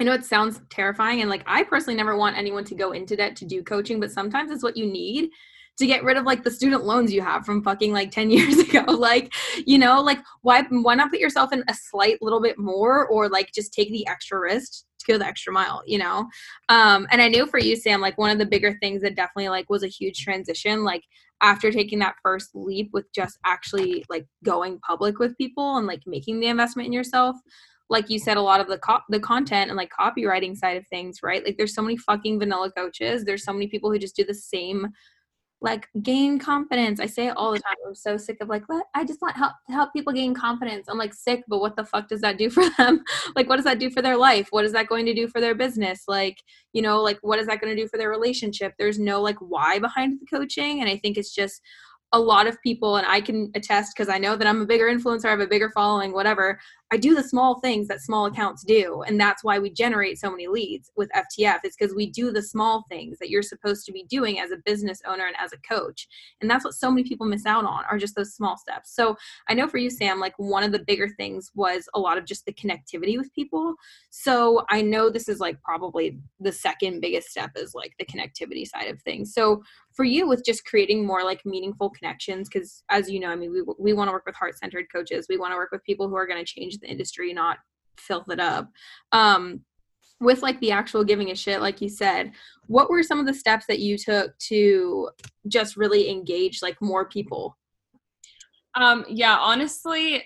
I 0.00 0.04
know 0.04 0.12
it 0.12 0.24
sounds 0.24 0.60
terrifying, 0.70 1.20
and 1.20 1.30
like, 1.30 1.42
I 1.46 1.64
personally 1.64 1.96
never 1.96 2.16
want 2.16 2.36
anyone 2.36 2.64
to 2.64 2.74
go 2.74 2.92
into 2.92 3.16
debt 3.16 3.36
to 3.36 3.44
do 3.44 3.62
coaching, 3.62 3.98
but 3.98 4.12
sometimes 4.12 4.50
it's 4.50 4.62
what 4.62 4.76
you 4.76 4.86
need 4.86 5.30
to 5.78 5.86
get 5.86 6.04
rid 6.04 6.16
of 6.16 6.24
like 6.24 6.44
the 6.44 6.50
student 6.50 6.84
loans 6.84 7.12
you 7.12 7.22
have 7.22 7.44
from 7.44 7.62
fucking 7.62 7.92
like 7.92 8.10
10 8.10 8.30
years 8.38 8.58
ago. 8.58 8.84
Like 8.88 9.32
you 9.66 9.78
know 9.78 10.00
like 10.02 10.18
why 10.42 10.62
why 10.70 10.94
not 10.94 11.10
put 11.10 11.20
yourself 11.20 11.52
in 11.52 11.62
a 11.68 11.74
slight 11.74 12.20
little 12.20 12.40
bit 12.40 12.58
more 12.58 13.06
or 13.06 13.28
like 13.28 13.52
just 13.54 13.72
take 13.72 13.90
the 13.90 14.06
extra 14.06 14.38
risk 14.38 14.84
to 14.98 15.12
go 15.12 15.18
the 15.18 15.26
extra 15.26 15.52
mile 15.52 15.82
you 15.86 15.98
know? 15.98 16.28
Um 16.68 17.06
and 17.10 17.22
i 17.22 17.28
know 17.28 17.46
for 17.46 17.58
you 17.58 17.76
sam 17.76 18.00
like 18.00 18.18
one 18.18 18.30
of 18.30 18.38
the 18.38 18.46
bigger 18.46 18.76
things 18.80 19.02
that 19.02 19.16
definitely 19.16 19.48
like 19.48 19.70
was 19.70 19.82
a 19.82 19.88
huge 19.88 20.22
transition 20.22 20.84
like 20.84 21.04
after 21.40 21.70
taking 21.70 22.00
that 22.00 22.16
first 22.22 22.50
leap 22.54 22.90
with 22.92 23.06
just 23.14 23.38
actually 23.46 24.04
like 24.08 24.26
going 24.44 24.78
public 24.80 25.18
with 25.18 25.38
people 25.38 25.76
and 25.76 25.86
like 25.86 26.02
making 26.06 26.40
the 26.40 26.48
investment 26.48 26.86
in 26.86 26.92
yourself 26.92 27.36
like 27.90 28.10
you 28.10 28.18
said 28.18 28.36
a 28.36 28.42
lot 28.42 28.60
of 28.60 28.66
the 28.66 28.78
the 29.08 29.20
content 29.20 29.70
and 29.70 29.76
like 29.76 29.90
copywriting 29.98 30.56
side 30.56 30.76
of 30.76 30.86
things 30.88 31.18
right? 31.22 31.44
Like 31.44 31.56
there's 31.56 31.74
so 31.74 31.82
many 31.82 31.96
fucking 31.96 32.38
vanilla 32.38 32.70
coaches. 32.70 33.24
There's 33.24 33.44
so 33.44 33.52
many 33.52 33.68
people 33.68 33.90
who 33.90 33.98
just 33.98 34.16
do 34.16 34.24
the 34.24 34.34
same 34.34 34.88
like 35.60 35.88
gain 36.02 36.38
confidence. 36.38 37.00
I 37.00 37.06
say 37.06 37.26
it 37.26 37.36
all 37.36 37.52
the 37.52 37.58
time. 37.58 37.74
I'm 37.86 37.94
so 37.94 38.16
sick 38.16 38.38
of 38.40 38.48
like, 38.48 38.68
what? 38.68 38.86
I 38.94 39.04
just 39.04 39.20
want 39.20 39.36
help 39.36 39.54
help 39.68 39.92
people 39.92 40.12
gain 40.12 40.34
confidence. 40.34 40.86
I'm 40.88 40.98
like 40.98 41.12
sick, 41.14 41.42
but 41.48 41.60
what 41.60 41.74
the 41.74 41.84
fuck 41.84 42.08
does 42.08 42.20
that 42.20 42.38
do 42.38 42.48
for 42.48 42.64
them? 42.78 43.02
like, 43.34 43.48
what 43.48 43.56
does 43.56 43.64
that 43.64 43.80
do 43.80 43.90
for 43.90 44.00
their 44.00 44.16
life? 44.16 44.48
What 44.50 44.64
is 44.64 44.72
that 44.72 44.88
going 44.88 45.06
to 45.06 45.14
do 45.14 45.26
for 45.26 45.40
their 45.40 45.54
business? 45.54 46.04
Like, 46.06 46.38
you 46.72 46.82
know, 46.82 47.02
like 47.02 47.18
what 47.22 47.40
is 47.40 47.46
that 47.48 47.60
going 47.60 47.74
to 47.74 47.82
do 47.82 47.88
for 47.88 47.98
their 47.98 48.10
relationship? 48.10 48.74
There's 48.78 48.98
no 48.98 49.20
like 49.20 49.38
why 49.40 49.78
behind 49.78 50.20
the 50.20 50.26
coaching, 50.26 50.80
and 50.80 50.88
I 50.88 50.96
think 50.96 51.16
it's 51.16 51.34
just 51.34 51.60
a 52.12 52.20
lot 52.20 52.46
of 52.46 52.60
people, 52.62 52.96
and 52.96 53.06
I 53.06 53.20
can 53.20 53.50
attest 53.54 53.92
because 53.94 54.08
I 54.08 54.18
know 54.18 54.36
that 54.36 54.46
I'm 54.46 54.62
a 54.62 54.66
bigger 54.66 54.86
influencer, 54.86 55.26
I 55.26 55.30
have 55.30 55.40
a 55.40 55.46
bigger 55.46 55.70
following, 55.70 56.12
whatever. 56.12 56.58
I 56.90 56.96
do 56.96 57.14
the 57.14 57.22
small 57.22 57.60
things 57.60 57.86
that 57.88 58.00
small 58.00 58.26
accounts 58.26 58.64
do. 58.64 59.02
And 59.06 59.20
that's 59.20 59.44
why 59.44 59.58
we 59.58 59.70
generate 59.70 60.18
so 60.18 60.30
many 60.30 60.48
leads 60.48 60.90
with 60.96 61.10
FTF. 61.10 61.60
It's 61.62 61.76
because 61.76 61.94
we 61.94 62.10
do 62.10 62.32
the 62.32 62.42
small 62.42 62.84
things 62.88 63.18
that 63.18 63.28
you're 63.28 63.42
supposed 63.42 63.84
to 63.86 63.92
be 63.92 64.04
doing 64.04 64.40
as 64.40 64.50
a 64.52 64.56
business 64.64 65.02
owner 65.06 65.26
and 65.26 65.36
as 65.38 65.52
a 65.52 65.58
coach. 65.58 66.08
And 66.40 66.50
that's 66.50 66.64
what 66.64 66.74
so 66.74 66.90
many 66.90 67.06
people 67.06 67.26
miss 67.26 67.44
out 67.44 67.66
on 67.66 67.84
are 67.90 67.98
just 67.98 68.16
those 68.16 68.34
small 68.34 68.56
steps. 68.56 68.94
So 68.94 69.16
I 69.48 69.54
know 69.54 69.68
for 69.68 69.76
you, 69.76 69.90
Sam, 69.90 70.18
like 70.18 70.34
one 70.38 70.62
of 70.62 70.72
the 70.72 70.78
bigger 70.78 71.08
things 71.08 71.50
was 71.54 71.88
a 71.94 72.00
lot 72.00 72.16
of 72.16 72.24
just 72.24 72.46
the 72.46 72.54
connectivity 72.54 73.18
with 73.18 73.32
people. 73.34 73.74
So 74.08 74.64
I 74.70 74.80
know 74.80 75.10
this 75.10 75.28
is 75.28 75.40
like 75.40 75.60
probably 75.62 76.18
the 76.40 76.52
second 76.52 77.00
biggest 77.00 77.28
step 77.28 77.50
is 77.56 77.74
like 77.74 77.92
the 77.98 78.06
connectivity 78.06 78.66
side 78.66 78.88
of 78.88 79.00
things. 79.02 79.34
So 79.34 79.62
for 79.92 80.04
you 80.04 80.26
with 80.26 80.44
just 80.44 80.64
creating 80.64 81.04
more 81.04 81.24
like 81.24 81.44
meaningful 81.44 81.90
connections, 81.90 82.48
because 82.48 82.82
as 82.88 83.10
you 83.10 83.20
know, 83.20 83.28
I 83.28 83.36
mean, 83.36 83.52
we, 83.52 83.62
we 83.78 83.92
want 83.92 84.08
to 84.08 84.12
work 84.12 84.24
with 84.24 84.36
heart 84.36 84.56
centered 84.56 84.86
coaches. 84.90 85.26
We 85.28 85.36
want 85.36 85.52
to 85.52 85.56
work 85.56 85.72
with 85.72 85.84
people 85.84 86.08
who 86.08 86.14
are 86.14 86.26
going 86.26 86.42
to 86.42 86.50
change 86.50 86.77
the 86.80 86.90
industry, 86.90 87.32
not 87.32 87.58
filth 87.96 88.30
it 88.30 88.40
up. 88.40 88.70
Um, 89.12 89.60
with 90.20 90.42
like 90.42 90.58
the 90.60 90.72
actual 90.72 91.04
giving 91.04 91.30
a 91.30 91.34
shit, 91.34 91.60
like 91.60 91.80
you 91.80 91.88
said, 91.88 92.32
what 92.66 92.90
were 92.90 93.02
some 93.02 93.20
of 93.20 93.26
the 93.26 93.34
steps 93.34 93.66
that 93.68 93.78
you 93.78 93.96
took 93.96 94.36
to 94.38 95.10
just 95.46 95.76
really 95.76 96.10
engage 96.10 96.60
like 96.60 96.76
more 96.80 97.08
people? 97.08 97.56
Um, 98.74 99.04
yeah, 99.08 99.36
honestly, 99.38 100.22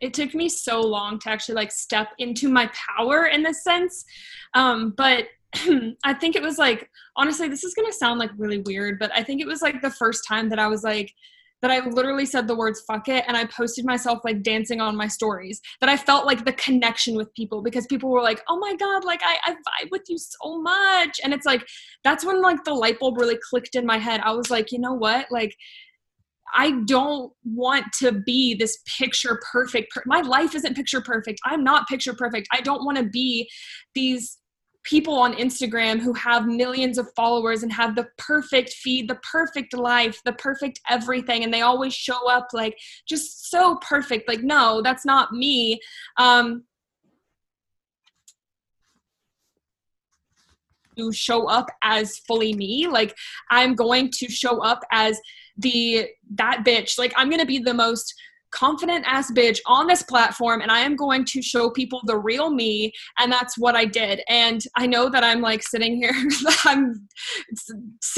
it 0.00 0.14
took 0.14 0.34
me 0.34 0.48
so 0.48 0.80
long 0.80 1.18
to 1.20 1.30
actually 1.30 1.54
like 1.54 1.72
step 1.72 2.08
into 2.18 2.48
my 2.48 2.70
power 2.72 3.26
in 3.26 3.42
this 3.42 3.64
sense. 3.64 4.04
Um, 4.54 4.94
but 4.96 5.26
I 6.04 6.14
think 6.14 6.36
it 6.36 6.42
was 6.42 6.58
like, 6.58 6.90
honestly, 7.16 7.48
this 7.48 7.64
is 7.64 7.74
gonna 7.74 7.92
sound 7.92 8.18
like 8.18 8.30
really 8.36 8.58
weird, 8.58 8.98
but 8.98 9.10
I 9.14 9.22
think 9.22 9.40
it 9.40 9.46
was 9.46 9.62
like 9.62 9.80
the 9.80 9.90
first 9.90 10.24
time 10.26 10.48
that 10.50 10.58
I 10.58 10.66
was 10.66 10.82
like, 10.82 11.12
that 11.62 11.70
I 11.70 11.86
literally 11.88 12.26
said 12.26 12.46
the 12.46 12.56
words 12.56 12.82
fuck 12.86 13.08
it 13.08 13.24
and 13.26 13.36
I 13.36 13.44
posted 13.46 13.84
myself 13.84 14.20
like 14.24 14.42
dancing 14.42 14.80
on 14.80 14.96
my 14.96 15.08
stories. 15.08 15.60
That 15.80 15.88
I 15.88 15.96
felt 15.96 16.26
like 16.26 16.44
the 16.44 16.52
connection 16.52 17.16
with 17.16 17.32
people 17.34 17.62
because 17.62 17.86
people 17.86 18.10
were 18.10 18.22
like, 18.22 18.42
oh 18.48 18.58
my 18.58 18.76
God, 18.76 19.04
like 19.04 19.20
I, 19.24 19.36
I 19.44 19.52
vibe 19.52 19.90
with 19.90 20.02
you 20.08 20.18
so 20.18 20.60
much. 20.60 21.18
And 21.24 21.32
it's 21.32 21.46
like, 21.46 21.66
that's 22.04 22.24
when 22.24 22.42
like 22.42 22.62
the 22.64 22.74
light 22.74 22.98
bulb 22.98 23.18
really 23.18 23.38
clicked 23.50 23.74
in 23.74 23.86
my 23.86 23.98
head. 23.98 24.20
I 24.22 24.32
was 24.32 24.50
like, 24.50 24.72
you 24.72 24.78
know 24.78 24.94
what? 24.94 25.26
Like, 25.30 25.56
I 26.54 26.80
don't 26.86 27.32
want 27.44 27.86
to 27.98 28.12
be 28.12 28.54
this 28.54 28.78
picture 28.98 29.40
perfect. 29.52 29.92
Per- 29.92 30.04
my 30.06 30.20
life 30.20 30.54
isn't 30.54 30.76
picture 30.76 31.00
perfect. 31.00 31.40
I'm 31.44 31.64
not 31.64 31.88
picture 31.88 32.14
perfect. 32.14 32.48
I 32.52 32.60
don't 32.60 32.84
want 32.84 32.98
to 32.98 33.04
be 33.04 33.48
these 33.94 34.38
people 34.86 35.18
on 35.18 35.34
Instagram 35.34 35.98
who 35.98 36.12
have 36.12 36.46
millions 36.46 36.96
of 36.96 37.12
followers 37.14 37.62
and 37.62 37.72
have 37.72 37.96
the 37.96 38.06
perfect 38.16 38.70
feed, 38.70 39.08
the 39.08 39.16
perfect 39.16 39.74
life, 39.74 40.20
the 40.24 40.32
perfect 40.34 40.80
everything, 40.88 41.44
and 41.44 41.52
they 41.52 41.62
always 41.62 41.92
show 41.92 42.30
up 42.30 42.48
like 42.52 42.78
just 43.06 43.50
so 43.50 43.76
perfect. 43.76 44.28
Like, 44.28 44.42
no, 44.42 44.80
that's 44.82 45.04
not 45.04 45.32
me. 45.32 45.80
Um, 46.16 46.64
to 50.96 51.12
show 51.12 51.46
up 51.46 51.66
as 51.82 52.16
fully 52.20 52.54
me 52.54 52.88
like 52.88 53.14
i'm 53.50 53.74
going 53.74 54.10
to 54.10 54.30
show 54.30 54.62
up 54.62 54.82
as 54.92 55.20
the 55.58 56.06
that 56.30 56.64
bitch 56.64 56.98
like 56.98 57.12
i'm 57.16 57.28
going 57.28 57.38
to 57.38 57.44
be 57.44 57.58
the 57.58 57.74
most 57.74 58.14
confident 58.56 59.04
ass 59.06 59.30
bitch 59.30 59.58
on 59.66 59.86
this 59.86 60.02
platform 60.02 60.62
and 60.62 60.70
I 60.70 60.80
am 60.80 60.96
going 60.96 61.24
to 61.26 61.42
show 61.42 61.70
people 61.70 62.00
the 62.06 62.16
real 62.16 62.50
me. 62.50 62.90
And 63.18 63.30
that's 63.30 63.58
what 63.58 63.76
I 63.76 63.84
did. 63.84 64.22
And 64.28 64.62
I 64.76 64.86
know 64.86 65.10
that 65.10 65.22
I'm 65.22 65.42
like 65.42 65.62
sitting 65.62 65.96
here, 65.96 66.14
I'm 66.64 67.06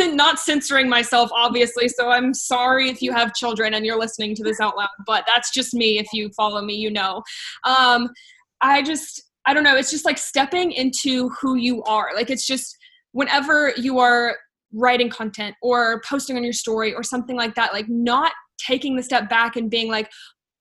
not 0.01 0.39
censoring 0.39 0.89
myself, 0.89 1.31
obviously. 1.35 1.89
So 1.89 2.11
I'm 2.11 2.33
sorry 2.33 2.89
if 2.89 3.03
you 3.03 3.13
have 3.13 3.35
children 3.35 3.75
and 3.75 3.85
you're 3.85 3.99
listening 3.99 4.35
to 4.37 4.45
this 4.45 4.61
out 4.61 4.77
loud, 4.77 4.89
but 5.07 5.25
that's 5.27 5.53
just 5.53 5.75
me. 5.75 5.99
If 5.99 6.07
you 6.13 6.31
follow 6.37 6.63
me, 6.63 6.75
you 6.75 6.91
know. 6.91 7.23
Um, 7.65 8.09
I 8.61 8.83
just, 8.83 9.23
I 9.45 9.55
don't 9.55 9.65
know. 9.65 9.77
It's 9.77 9.91
just 9.91 10.05
like 10.05 10.19
stepping 10.19 10.73
into 10.73 11.31
who 11.31 11.57
you 11.57 11.83
are. 11.83 12.11
Like 12.15 12.31
it's 12.31 12.47
just 12.47 12.77
whenever 13.13 13.73
you 13.77 13.99
are 13.99 14.37
writing 14.73 15.09
content 15.09 15.57
or 15.63 16.01
posting 16.09 16.37
on 16.37 16.45
your 16.45 16.53
story 16.53 16.95
or 16.95 17.03
something 17.03 17.37
like 17.37 17.55
that, 17.55 17.73
like 17.73 17.89
not 17.89 18.33
taking 18.59 18.97
the 18.97 19.03
step 19.03 19.29
back 19.29 19.57
and 19.57 19.71
being 19.71 19.89
like 19.89 20.11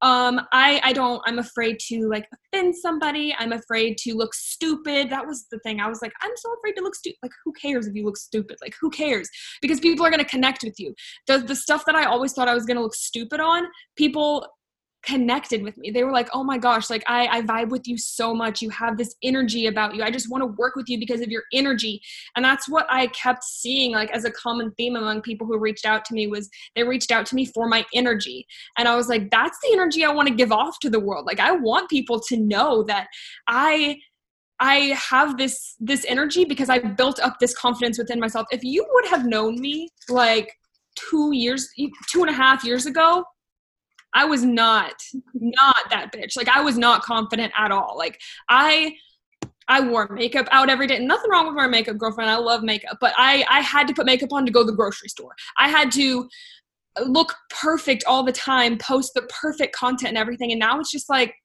um 0.03 0.39
i 0.51 0.79
i 0.83 0.93
don't 0.93 1.21
i'm 1.25 1.39
afraid 1.39 1.79
to 1.79 2.07
like 2.07 2.27
offend 2.53 2.75
somebody. 2.75 3.35
I'm 3.37 3.51
afraid 3.51 3.97
to 3.99 4.13
look 4.13 4.33
stupid. 4.33 5.09
That 5.09 5.25
was 5.25 5.47
the 5.51 5.59
thing. 5.59 5.79
I 5.79 5.87
was 5.87 6.01
like 6.03 6.13
i'm 6.21 6.31
so 6.35 6.53
afraid 6.53 6.73
to 6.73 6.83
look 6.83 6.93
stupid 6.93 7.17
like 7.23 7.31
who 7.43 7.51
cares 7.53 7.87
if 7.87 7.95
you 7.95 8.05
look 8.05 8.17
stupid? 8.17 8.57
Like 8.61 8.75
who 8.79 8.91
cares? 8.91 9.27
Because 9.61 9.79
people 9.79 10.05
are 10.05 10.11
going 10.11 10.23
to 10.23 10.29
connect 10.29 10.63
with 10.63 10.79
you. 10.79 10.93
The 11.25 11.39
the 11.39 11.55
stuff 11.55 11.83
that 11.85 11.95
i 11.95 12.05
always 12.05 12.33
thought 12.33 12.47
i 12.47 12.53
was 12.53 12.65
going 12.65 12.77
to 12.77 12.83
look 12.83 12.95
stupid 12.95 13.39
on 13.39 13.63
people 13.95 14.47
connected 15.07 15.63
with 15.63 15.77
me. 15.77 15.89
They 15.89 16.03
were 16.03 16.11
like, 16.11 16.27
oh 16.33 16.43
my 16.43 16.57
gosh, 16.57 16.89
like 16.89 17.03
I, 17.07 17.27
I 17.27 17.41
vibe 17.41 17.69
with 17.69 17.87
you 17.87 17.97
so 17.97 18.35
much. 18.35 18.61
You 18.61 18.69
have 18.71 18.97
this 18.97 19.15
energy 19.23 19.67
about 19.67 19.95
you. 19.95 20.03
I 20.03 20.11
just 20.11 20.29
want 20.29 20.41
to 20.41 20.47
work 20.47 20.75
with 20.75 20.89
you 20.89 20.99
because 20.99 21.21
of 21.21 21.29
your 21.29 21.43
energy. 21.53 22.01
And 22.35 22.43
that's 22.43 22.67
what 22.67 22.85
I 22.89 23.07
kept 23.07 23.45
seeing 23.45 23.93
like 23.93 24.11
as 24.11 24.25
a 24.25 24.31
common 24.31 24.71
theme 24.77 24.97
among 24.97 25.21
people 25.21 25.47
who 25.47 25.57
reached 25.57 25.85
out 25.85 26.03
to 26.05 26.13
me 26.13 26.27
was 26.27 26.49
they 26.75 26.83
reached 26.83 27.11
out 27.11 27.25
to 27.27 27.35
me 27.35 27.45
for 27.45 27.69
my 27.69 27.85
energy. 27.93 28.45
And 28.77 28.85
I 28.87 28.95
was 28.97 29.07
like, 29.07 29.31
that's 29.31 29.57
the 29.63 29.71
energy 29.71 30.03
I 30.03 30.11
want 30.11 30.27
to 30.27 30.35
give 30.35 30.51
off 30.51 30.77
to 30.81 30.89
the 30.89 30.99
world. 30.99 31.25
Like 31.25 31.39
I 31.39 31.51
want 31.51 31.89
people 31.89 32.19
to 32.27 32.37
know 32.37 32.83
that 32.83 33.07
I 33.47 33.97
I 34.59 34.97
have 35.09 35.37
this 35.37 35.75
this 35.79 36.03
energy 36.09 36.43
because 36.43 36.69
I 36.69 36.79
built 36.79 37.19
up 37.19 37.37
this 37.39 37.55
confidence 37.55 37.97
within 37.97 38.19
myself. 38.19 38.47
If 38.51 38.63
you 38.63 38.85
would 38.91 39.07
have 39.07 39.25
known 39.25 39.61
me 39.61 39.89
like 40.09 40.51
two 40.95 41.31
years, 41.31 41.69
two 42.11 42.21
and 42.21 42.29
a 42.29 42.33
half 42.33 42.63
years 42.63 42.87
ago, 42.87 43.23
I 44.17 44.25
was 44.25 44.43
not 44.43 44.95
not 45.35 45.75
that 45.91 46.11
bitch. 46.11 46.35
Like 46.35 46.49
I 46.49 46.61
was 46.61 46.75
not 46.75 47.03
confident 47.03 47.53
at 47.55 47.71
all. 47.71 47.95
Like 47.95 48.19
I 48.49 48.95
I 49.67 49.81
wore 49.81 50.07
makeup 50.09 50.47
out 50.51 50.69
every 50.69 50.87
day. 50.87 50.97
Nothing 50.97 51.29
wrong 51.29 51.45
with 51.45 51.55
wearing 51.55 51.69
makeup, 51.69 51.97
girlfriend. 51.97 52.31
I 52.31 52.37
love 52.37 52.63
makeup, 52.63 52.97
but 52.99 53.13
I 53.15 53.45
I 53.47 53.61
had 53.61 53.87
to 53.87 53.93
put 53.93 54.07
makeup 54.07 54.33
on 54.33 54.43
to 54.47 54.51
go 54.51 54.61
to 54.61 54.71
the 54.71 54.75
grocery 54.75 55.09
store. 55.09 55.35
I 55.59 55.69
had 55.69 55.91
to 55.91 56.27
look 57.05 57.35
perfect 57.51 58.03
all 58.07 58.23
the 58.23 58.31
time, 58.31 58.79
post 58.79 59.13
the 59.13 59.21
perfect 59.23 59.75
content 59.75 60.09
and 60.09 60.17
everything. 60.17 60.51
And 60.51 60.59
now 60.59 60.79
it's 60.79 60.91
just 60.91 61.09
like 61.09 61.35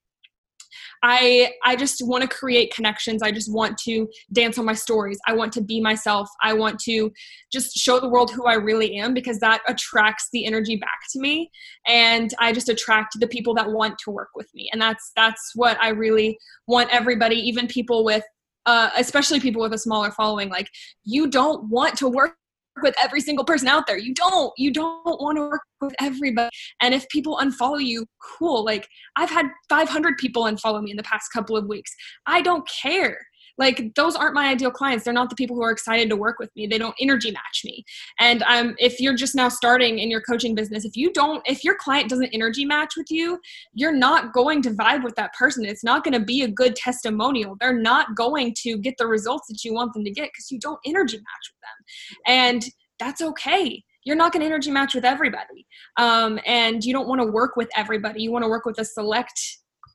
I 1.01 1.53
I 1.63 1.75
just 1.75 2.05
want 2.05 2.21
to 2.23 2.27
create 2.27 2.73
connections. 2.73 3.21
I 3.21 3.31
just 3.31 3.51
want 3.51 3.77
to 3.79 4.07
dance 4.31 4.57
on 4.57 4.65
my 4.65 4.73
stories. 4.73 5.19
I 5.27 5.33
want 5.33 5.53
to 5.53 5.61
be 5.61 5.81
myself. 5.81 6.29
I 6.41 6.53
want 6.53 6.79
to 6.81 7.11
just 7.51 7.75
show 7.77 7.99
the 7.99 8.09
world 8.09 8.31
who 8.31 8.45
I 8.45 8.55
really 8.55 8.95
am 8.97 9.13
because 9.13 9.39
that 9.39 9.61
attracts 9.67 10.29
the 10.31 10.45
energy 10.45 10.75
back 10.75 10.99
to 11.11 11.19
me 11.19 11.51
and 11.87 12.33
I 12.39 12.53
just 12.53 12.69
attract 12.69 13.19
the 13.19 13.27
people 13.27 13.53
that 13.55 13.71
want 13.71 13.97
to 13.99 14.11
work 14.11 14.29
with 14.35 14.49
me. 14.53 14.69
And 14.71 14.81
that's 14.81 15.11
that's 15.15 15.51
what 15.55 15.77
I 15.81 15.89
really 15.89 16.37
want 16.67 16.89
everybody, 16.93 17.35
even 17.35 17.67
people 17.67 18.03
with 18.03 18.23
uh, 18.65 18.89
especially 18.97 19.39
people 19.39 19.61
with 19.61 19.73
a 19.73 19.77
smaller 19.77 20.11
following 20.11 20.49
like 20.49 20.69
you 21.03 21.29
don't 21.29 21.69
want 21.69 21.97
to 21.97 22.07
work 22.07 22.37
with 22.81 22.95
every 23.01 23.21
single 23.21 23.45
person 23.45 23.67
out 23.67 23.85
there. 23.87 23.97
You 23.97 24.13
don't. 24.13 24.51
You 24.57 24.71
don't 24.71 25.21
want 25.21 25.37
to 25.37 25.41
work 25.41 25.61
with 25.81 25.93
everybody. 25.99 26.49
And 26.81 26.93
if 26.93 27.07
people 27.09 27.37
unfollow 27.37 27.83
you, 27.83 28.05
cool. 28.39 28.63
Like 28.63 28.87
I've 29.15 29.29
had 29.29 29.47
500 29.69 30.17
people 30.17 30.43
unfollow 30.43 30.81
me 30.81 30.91
in 30.91 30.97
the 30.97 31.03
past 31.03 31.29
couple 31.33 31.55
of 31.55 31.67
weeks. 31.67 31.91
I 32.25 32.41
don't 32.41 32.67
care. 32.81 33.17
Like 33.57 33.93
those 33.95 34.15
aren't 34.15 34.33
my 34.33 34.47
ideal 34.47 34.71
clients. 34.71 35.03
They're 35.03 35.13
not 35.13 35.29
the 35.29 35.35
people 35.35 35.55
who 35.55 35.63
are 35.63 35.71
excited 35.71 36.09
to 36.09 36.15
work 36.15 36.39
with 36.39 36.49
me. 36.55 36.67
They 36.67 36.77
don't 36.77 36.95
energy 36.99 37.31
match 37.31 37.61
me. 37.63 37.83
And 38.19 38.43
um, 38.43 38.75
if 38.79 38.99
you're 38.99 39.15
just 39.15 39.35
now 39.35 39.49
starting 39.49 39.99
in 39.99 40.09
your 40.09 40.21
coaching 40.21 40.55
business 40.55 40.85
if 40.85 40.95
you 40.95 41.11
don't 41.13 41.41
if 41.45 41.63
your 41.63 41.75
client 41.75 42.09
doesn't 42.09 42.29
energy 42.33 42.65
match 42.65 42.93
with 42.97 43.09
you 43.09 43.39
you're 43.73 43.95
not 43.95 44.33
going 44.33 44.61
to 44.63 44.71
vibe 44.71 45.03
with 45.03 45.15
that 45.15 45.33
person. 45.33 45.65
It's 45.65 45.83
not 45.83 46.03
going 46.03 46.13
to 46.13 46.19
be 46.19 46.43
a 46.43 46.47
good 46.47 46.75
testimonial. 46.75 47.55
They're 47.59 47.77
not 47.77 48.15
going 48.15 48.53
to 48.59 48.77
get 48.77 48.95
the 48.97 49.07
results 49.07 49.47
that 49.47 49.63
you 49.63 49.73
want 49.73 49.93
them 49.93 50.03
to 50.03 50.11
get 50.11 50.29
because 50.33 50.51
you 50.51 50.59
don't 50.59 50.79
energy 50.85 51.17
match 51.17 51.51
with 51.51 51.61
them. 51.61 52.23
And 52.25 52.65
that's 52.99 53.21
okay. 53.21 53.83
You're 54.05 54.15
not 54.15 54.33
going 54.33 54.41
to 54.41 54.45
energy 54.45 54.71
match 54.71 54.93
with 54.93 55.05
everybody. 55.05 55.65
Um, 55.97 56.39
and 56.45 56.83
you 56.83 56.93
don't 56.93 57.07
want 57.07 57.21
to 57.21 57.27
work 57.27 57.55
with 57.55 57.69
everybody. 57.75 58.21
You 58.21 58.31
want 58.31 58.43
to 58.43 58.49
work 58.49 58.65
with 58.65 58.79
a 58.79 58.85
select 58.85 59.39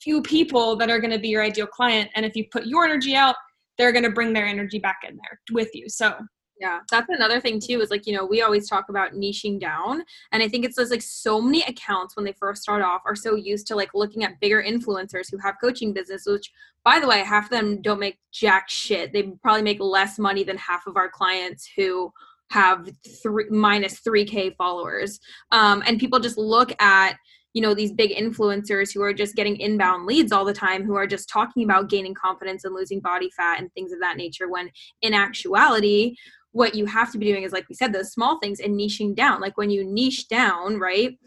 few 0.03 0.23
people 0.23 0.77
that 0.77 0.91
are 0.91 1.01
going 1.01 1.11
to 1.11 1.19
be 1.19 1.29
your 1.29 1.43
ideal 1.43 1.67
client. 1.67 2.11
And 2.15 2.25
if 2.25 2.37
you 2.37 2.45
put 2.51 2.67
your 2.67 2.85
energy 2.85 3.15
out 3.15 3.35
they're 3.79 3.93
going 3.93 4.05
to 4.05 4.11
bring 4.11 4.33
their 4.33 4.47
energy 4.47 4.79
back 4.79 4.99
in 5.09 5.17
there 5.17 5.41
with 5.53 5.75
you 5.75 5.89
so. 5.89 6.15
Yeah 6.61 6.81
that's 6.91 7.09
another 7.09 7.41
thing 7.41 7.61
too 7.61 7.81
is 7.81 7.91
like 7.91 8.05
you 8.05 8.17
know 8.17 8.27
we 8.27 8.43
always 8.43 8.69
talk 8.69 8.89
about 8.89 9.13
niching 9.13 9.61
down 9.61 10.03
and 10.33 10.43
i 10.43 10.49
think 10.49 10.65
it's 10.65 10.75
just 10.75 10.91
like 10.91 11.03
so 11.03 11.41
many 11.41 11.63
accounts 11.63 12.17
when 12.17 12.25
they 12.25 12.33
first 12.33 12.63
start 12.63 12.83
off 12.83 13.03
are 13.07 13.15
so 13.15 13.37
used 13.37 13.69
to 13.69 13.77
like 13.77 13.91
looking 13.95 14.25
at 14.25 14.41
bigger 14.41 14.61
influencers 14.61 15.31
who 15.31 15.39
have 15.39 15.55
coaching 15.61 15.93
business 15.93 16.25
which 16.27 16.51
by 16.89 16.99
the 16.99 17.07
way 17.07 17.19
half 17.21 17.45
of 17.45 17.51
them 17.51 17.83
don't 17.83 18.01
make 18.01 18.19
jack 18.33 18.71
shit. 18.71 19.13
They 19.13 19.25
probably 19.43 19.61
make 19.61 19.79
less 19.79 20.19
money 20.19 20.43
than 20.43 20.57
half 20.57 20.87
of 20.87 20.97
our 20.97 21.11
clients 21.11 21.69
who 21.77 22.11
have 22.51 22.89
three 23.23 23.45
minus 23.51 24.01
3k 24.01 24.57
followers. 24.57 25.21
Um, 25.53 25.83
and 25.87 25.99
people 25.99 26.19
just 26.19 26.39
look 26.39 26.73
at 26.81 27.17
you 27.59 27.63
know 27.63 27.75
these 27.75 27.91
big 27.91 28.13
influencers 28.13 28.95
who 28.95 29.03
are 29.03 29.13
just 29.13 29.35
getting 29.35 29.57
inbound 29.57 30.07
leads 30.07 30.31
all 30.31 30.45
the 30.45 30.53
time 30.53 30.85
who 30.85 30.95
are 30.95 31.09
just 31.09 31.29
talking 31.29 31.65
about 31.65 31.89
gaining 31.89 32.15
confidence 32.15 32.63
and 32.63 32.73
losing 32.73 33.01
body 33.01 33.29
fat 33.37 33.59
and 33.59 33.69
things 33.75 33.91
of 33.91 33.99
that 33.99 34.17
nature 34.17 34.49
when 34.49 34.71
in 35.03 35.13
actuality 35.13 36.15
what 36.53 36.77
you 36.77 36.87
have 36.87 37.11
to 37.11 37.19
be 37.19 37.27
doing 37.27 37.43
is 37.43 37.51
like 37.51 37.69
we 37.69 37.75
said 37.75 37.93
those 37.93 38.13
small 38.13 38.39
things 38.39 38.61
and 38.61 38.79
niching 38.79 39.13
down. 39.13 39.41
Like 39.41 39.59
when 39.59 39.71
you 39.71 39.85
niche 39.85 40.29
down 40.29 40.79
right 40.79 41.19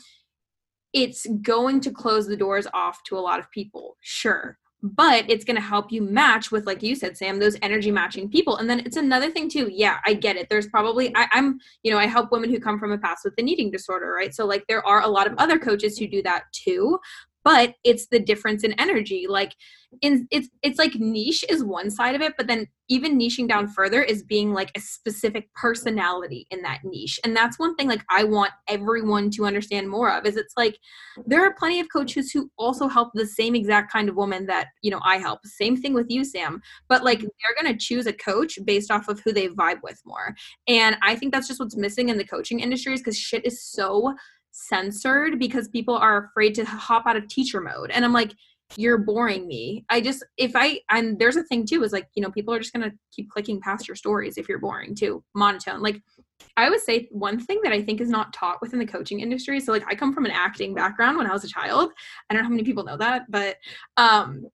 it's 0.93 1.27
going 1.41 1.81
to 1.81 1.91
close 1.91 2.27
the 2.27 2.37
doors 2.37 2.65
off 2.73 3.03
to 3.03 3.17
a 3.17 3.19
lot 3.19 3.41
of 3.41 3.51
people 3.51 3.97
sure 3.99 4.57
but 4.83 5.29
it's 5.29 5.45
going 5.45 5.55
to 5.55 5.61
help 5.61 5.91
you 5.91 6.01
match 6.01 6.51
with 6.51 6.65
like 6.65 6.81
you 6.81 6.95
said 6.95 7.15
sam 7.17 7.39
those 7.39 7.57
energy 7.61 7.91
matching 7.91 8.29
people. 8.29 8.57
And 8.57 8.69
then 8.69 8.79
it's 8.79 8.97
another 8.97 9.29
thing 9.29 9.49
too 9.49 9.69
yeah 9.71 9.99
i 10.05 10.13
get 10.13 10.35
it. 10.35 10.47
There's 10.49 10.67
probably 10.67 11.15
I, 11.15 11.27
am 11.33 11.59
you 11.83 11.91
know 11.91 11.97
i 11.97 12.05
help 12.05 12.31
women 12.31 12.49
who 12.49 12.59
come 12.59 12.79
from 12.79 12.91
a 12.91 12.97
past 12.97 13.23
with 13.23 13.33
an 13.37 13.47
eating 13.47 13.71
disorder 13.71 14.11
right? 14.11 14.33
So 14.33 14.45
like 14.45 14.65
there 14.67 14.85
are 14.85 15.01
a 15.01 15.07
lot 15.07 15.27
of 15.27 15.33
other 15.37 15.59
coaches 15.59 15.97
who 15.97 16.07
do 16.07 16.21
that 16.23 16.43
too 16.51 16.99
but 17.43 17.75
it's 17.83 18.07
the 18.07 18.19
difference 18.19 18.63
in 18.63 18.73
energy 18.79 19.25
like 19.27 19.55
in 20.01 20.27
it's 20.31 20.47
it's 20.61 20.79
like 20.79 20.95
niche 20.95 21.43
is 21.49 21.63
one 21.63 21.89
side 21.89 22.15
of 22.15 22.21
it 22.21 22.33
but 22.37 22.47
then 22.47 22.65
even 22.87 23.17
niching 23.17 23.47
down 23.47 23.67
further 23.67 24.01
is 24.01 24.23
being 24.23 24.53
like 24.53 24.71
a 24.75 24.79
specific 24.79 25.53
personality 25.53 26.47
in 26.51 26.61
that 26.61 26.79
niche 26.83 27.19
and 27.23 27.35
that's 27.35 27.59
one 27.59 27.75
thing 27.75 27.87
like 27.87 28.03
i 28.09 28.23
want 28.23 28.51
everyone 28.67 29.29
to 29.29 29.45
understand 29.45 29.89
more 29.89 30.11
of 30.11 30.25
is 30.25 30.37
it's 30.37 30.53
like 30.55 30.77
there 31.25 31.43
are 31.43 31.53
plenty 31.55 31.79
of 31.79 31.87
coaches 31.91 32.31
who 32.31 32.49
also 32.57 32.87
help 32.87 33.09
the 33.13 33.25
same 33.25 33.55
exact 33.55 33.91
kind 33.91 34.07
of 34.07 34.15
woman 34.15 34.45
that 34.45 34.67
you 34.81 34.91
know 34.91 35.01
i 35.03 35.17
help. 35.17 35.39
Same 35.45 35.75
thing 35.75 35.93
with 35.93 36.09
you 36.09 36.23
sam 36.23 36.61
but 36.87 37.03
like 37.03 37.19
they're 37.19 37.63
going 37.63 37.71
to 37.71 37.85
choose 37.85 38.07
a 38.07 38.13
coach 38.13 38.57
based 38.65 38.91
off 38.91 39.07
of 39.07 39.19
who 39.21 39.33
they 39.33 39.47
vibe 39.49 39.79
with 39.83 39.99
more 40.05 40.33
and 40.67 40.95
i 41.01 41.15
think 41.15 41.33
that's 41.33 41.47
just 41.47 41.59
what's 41.59 41.75
missing 41.75 42.09
in 42.09 42.17
the 42.17 42.23
coaching 42.23 42.59
industry 42.59 42.93
is 42.93 43.01
because 43.01 43.17
shit 43.17 43.45
is 43.45 43.63
so 43.63 44.13
censored 44.51 45.39
because 45.39 45.67
people 45.69 45.95
are 45.95 46.25
afraid 46.25 46.55
to 46.55 46.65
hop 46.65 47.03
out 47.07 47.15
of 47.15 47.27
teacher 47.27 47.61
mode. 47.61 47.91
And 47.91 48.05
i'm 48.05 48.13
like 48.13 48.33
you're 48.77 48.97
boring 48.97 49.47
me. 49.47 49.85
I 49.89 50.01
just 50.01 50.23
if 50.37 50.51
i 50.55 50.79
and 50.89 51.19
there's 51.19 51.35
a 51.35 51.43
thing 51.43 51.65
too 51.65 51.83
is 51.83 51.91
like 51.91 52.07
you 52.13 52.21
know 52.21 52.31
people 52.31 52.53
are 52.53 52.59
just 52.59 52.73
gonna 52.73 52.91
keep 53.15 53.29
clicking 53.29 53.59
past 53.59 53.87
your 53.87 53.95
stories 53.95 54.37
if 54.37 54.47
you're 54.47 54.59
boring 54.59 54.95
too 54.95 55.23
monotone. 55.35 55.81
Like 55.81 56.01
i 56.57 56.69
would 56.69 56.81
say 56.81 57.07
one 57.11 57.39
thing 57.39 57.59
that 57.63 57.71
i 57.71 57.79
think 57.79 58.01
is 58.01 58.09
not 58.09 58.33
taught 58.33 58.59
within 58.61 58.79
the 58.79 58.85
coaching 58.85 59.19
industry 59.19 59.59
so 59.59 59.71
like 59.71 59.85
i 59.87 59.93
come 59.93 60.11
from 60.11 60.25
an 60.25 60.31
acting 60.31 60.73
background 60.73 61.15
when 61.15 61.27
i 61.27 61.33
was 61.33 61.43
a 61.43 61.47
child. 61.47 61.91
I 62.29 62.33
don't 62.33 62.41
know 62.41 62.47
how 62.47 62.51
many 62.51 62.63
people 62.63 62.83
know 62.83 62.97
that 62.97 63.29
but 63.29 63.57
um 63.97 64.45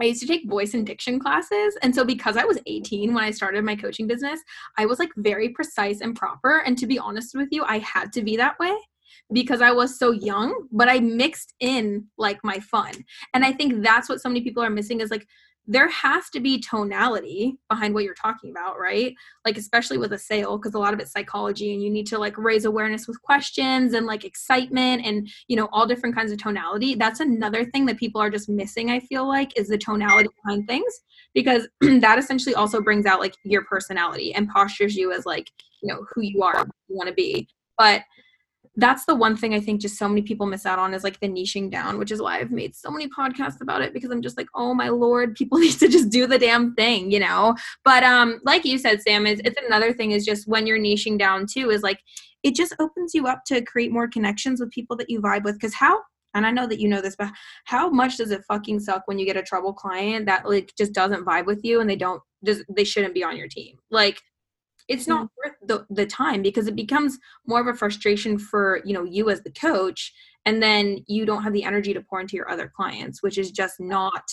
I 0.00 0.04
used 0.04 0.20
to 0.22 0.26
take 0.26 0.48
voice 0.48 0.72
and 0.72 0.86
diction 0.86 1.18
classes. 1.18 1.76
And 1.82 1.94
so, 1.94 2.04
because 2.06 2.38
I 2.38 2.44
was 2.44 2.58
18 2.64 3.12
when 3.12 3.22
I 3.22 3.32
started 3.32 3.64
my 3.64 3.76
coaching 3.76 4.06
business, 4.06 4.40
I 4.78 4.86
was 4.86 4.98
like 4.98 5.10
very 5.16 5.50
precise 5.50 6.00
and 6.00 6.16
proper. 6.16 6.62
And 6.64 6.78
to 6.78 6.86
be 6.86 6.98
honest 6.98 7.34
with 7.34 7.48
you, 7.50 7.64
I 7.64 7.78
had 7.80 8.10
to 8.14 8.22
be 8.22 8.36
that 8.36 8.58
way 8.58 8.74
because 9.32 9.60
I 9.60 9.70
was 9.70 9.98
so 9.98 10.10
young, 10.10 10.68
but 10.72 10.88
I 10.88 11.00
mixed 11.00 11.54
in 11.60 12.06
like 12.18 12.38
my 12.42 12.58
fun. 12.58 12.92
And 13.34 13.44
I 13.44 13.52
think 13.52 13.82
that's 13.82 14.08
what 14.08 14.20
so 14.20 14.28
many 14.28 14.40
people 14.42 14.62
are 14.62 14.70
missing 14.70 15.00
is 15.00 15.10
like 15.10 15.26
there 15.66 15.88
has 15.88 16.28
to 16.30 16.40
be 16.40 16.60
tonality 16.60 17.56
behind 17.68 17.94
what 17.94 18.02
you're 18.02 18.14
talking 18.14 18.50
about, 18.50 18.78
right? 18.80 19.14
Like 19.44 19.56
especially 19.56 19.98
with 19.98 20.12
a 20.12 20.18
sale 20.18 20.58
because 20.58 20.74
a 20.74 20.78
lot 20.78 20.94
of 20.94 21.00
it's 21.00 21.12
psychology 21.12 21.72
and 21.72 21.82
you 21.82 21.90
need 21.90 22.06
to 22.08 22.18
like 22.18 22.36
raise 22.38 22.64
awareness 22.64 23.06
with 23.06 23.22
questions 23.22 23.94
and 23.94 24.04
like 24.04 24.24
excitement 24.24 25.04
and 25.04 25.28
you 25.46 25.56
know 25.56 25.68
all 25.70 25.86
different 25.86 26.16
kinds 26.16 26.32
of 26.32 26.42
tonality. 26.42 26.96
That's 26.96 27.20
another 27.20 27.64
thing 27.64 27.86
that 27.86 27.98
people 27.98 28.20
are 28.20 28.30
just 28.30 28.48
missing 28.48 28.90
I 28.90 28.98
feel 29.00 29.28
like 29.28 29.56
is 29.56 29.68
the 29.68 29.78
tonality 29.78 30.28
behind 30.42 30.66
things 30.66 30.92
because 31.34 31.68
that 31.80 32.18
essentially 32.18 32.54
also 32.54 32.80
brings 32.80 33.06
out 33.06 33.20
like 33.20 33.34
your 33.44 33.64
personality 33.64 34.34
and 34.34 34.48
postures 34.48 34.96
you 34.96 35.12
as 35.12 35.26
like, 35.26 35.50
you 35.82 35.92
know, 35.92 36.04
who 36.12 36.22
you 36.22 36.42
are, 36.42 36.66
you 36.88 36.96
want 36.96 37.08
to 37.08 37.14
be. 37.14 37.48
But 37.78 38.02
that's 38.80 39.04
the 39.04 39.14
one 39.14 39.36
thing 39.36 39.54
I 39.54 39.60
think 39.60 39.80
just 39.80 39.98
so 39.98 40.08
many 40.08 40.22
people 40.22 40.46
miss 40.46 40.66
out 40.66 40.78
on 40.78 40.94
is 40.94 41.04
like 41.04 41.20
the 41.20 41.28
niching 41.28 41.70
down, 41.70 41.98
which 41.98 42.10
is 42.10 42.20
why 42.20 42.38
I've 42.38 42.50
made 42.50 42.74
so 42.74 42.90
many 42.90 43.08
podcasts 43.08 43.60
about 43.60 43.82
it 43.82 43.92
because 43.92 44.10
I'm 44.10 44.22
just 44.22 44.36
like, 44.36 44.48
oh 44.54 44.74
my 44.74 44.88
lord, 44.88 45.34
people 45.36 45.58
need 45.58 45.78
to 45.78 45.88
just 45.88 46.10
do 46.10 46.26
the 46.26 46.38
damn 46.38 46.74
thing, 46.74 47.10
you 47.10 47.20
know. 47.20 47.56
But 47.84 48.02
um, 48.02 48.40
like 48.44 48.64
you 48.64 48.78
said, 48.78 49.02
Sam, 49.02 49.26
is 49.26 49.40
it's 49.44 49.60
another 49.66 49.92
thing 49.92 50.12
is 50.12 50.24
just 50.24 50.48
when 50.48 50.66
you're 50.66 50.78
niching 50.78 51.18
down 51.18 51.46
too 51.46 51.70
is 51.70 51.82
like 51.82 52.00
it 52.42 52.54
just 52.54 52.74
opens 52.80 53.14
you 53.14 53.26
up 53.26 53.44
to 53.46 53.62
create 53.62 53.92
more 53.92 54.08
connections 54.08 54.60
with 54.60 54.70
people 54.70 54.96
that 54.96 55.10
you 55.10 55.20
vibe 55.20 55.44
with. 55.44 55.56
Because 55.56 55.74
how 55.74 56.00
and 56.34 56.46
I 56.46 56.50
know 56.50 56.66
that 56.66 56.78
you 56.78 56.88
know 56.88 57.00
this, 57.00 57.16
but 57.16 57.32
how 57.64 57.90
much 57.90 58.16
does 58.16 58.30
it 58.30 58.44
fucking 58.46 58.80
suck 58.80 59.02
when 59.06 59.18
you 59.18 59.26
get 59.26 59.36
a 59.36 59.42
trouble 59.42 59.72
client 59.72 60.26
that 60.26 60.48
like 60.48 60.72
just 60.78 60.92
doesn't 60.92 61.24
vibe 61.24 61.46
with 61.46 61.64
you 61.64 61.80
and 61.80 61.90
they 61.90 61.96
don't 61.96 62.22
just 62.44 62.62
they 62.74 62.84
shouldn't 62.84 63.14
be 63.14 63.24
on 63.24 63.36
your 63.36 63.48
team? 63.48 63.78
Like 63.90 64.22
it's 64.90 65.06
not 65.06 65.28
worth 65.38 65.54
the, 65.62 65.86
the 65.88 66.04
time 66.04 66.42
because 66.42 66.66
it 66.66 66.74
becomes 66.74 67.16
more 67.46 67.60
of 67.60 67.68
a 67.68 67.74
frustration 67.74 68.38
for 68.38 68.80
you 68.84 68.92
know 68.92 69.04
you 69.04 69.30
as 69.30 69.40
the 69.42 69.52
coach 69.52 70.12
and 70.44 70.62
then 70.62 70.98
you 71.06 71.24
don't 71.24 71.44
have 71.44 71.52
the 71.52 71.64
energy 71.64 71.94
to 71.94 72.02
pour 72.02 72.20
into 72.20 72.36
your 72.36 72.50
other 72.50 72.70
clients 72.74 73.22
which 73.22 73.38
is 73.38 73.50
just 73.50 73.80
not 73.80 74.24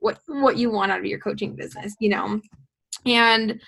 what 0.00 0.18
what 0.26 0.56
you 0.56 0.70
want 0.70 0.90
out 0.90 0.98
of 0.98 1.04
your 1.04 1.20
coaching 1.20 1.54
business 1.54 1.94
you 2.00 2.08
know? 2.08 2.40
And 3.06 3.60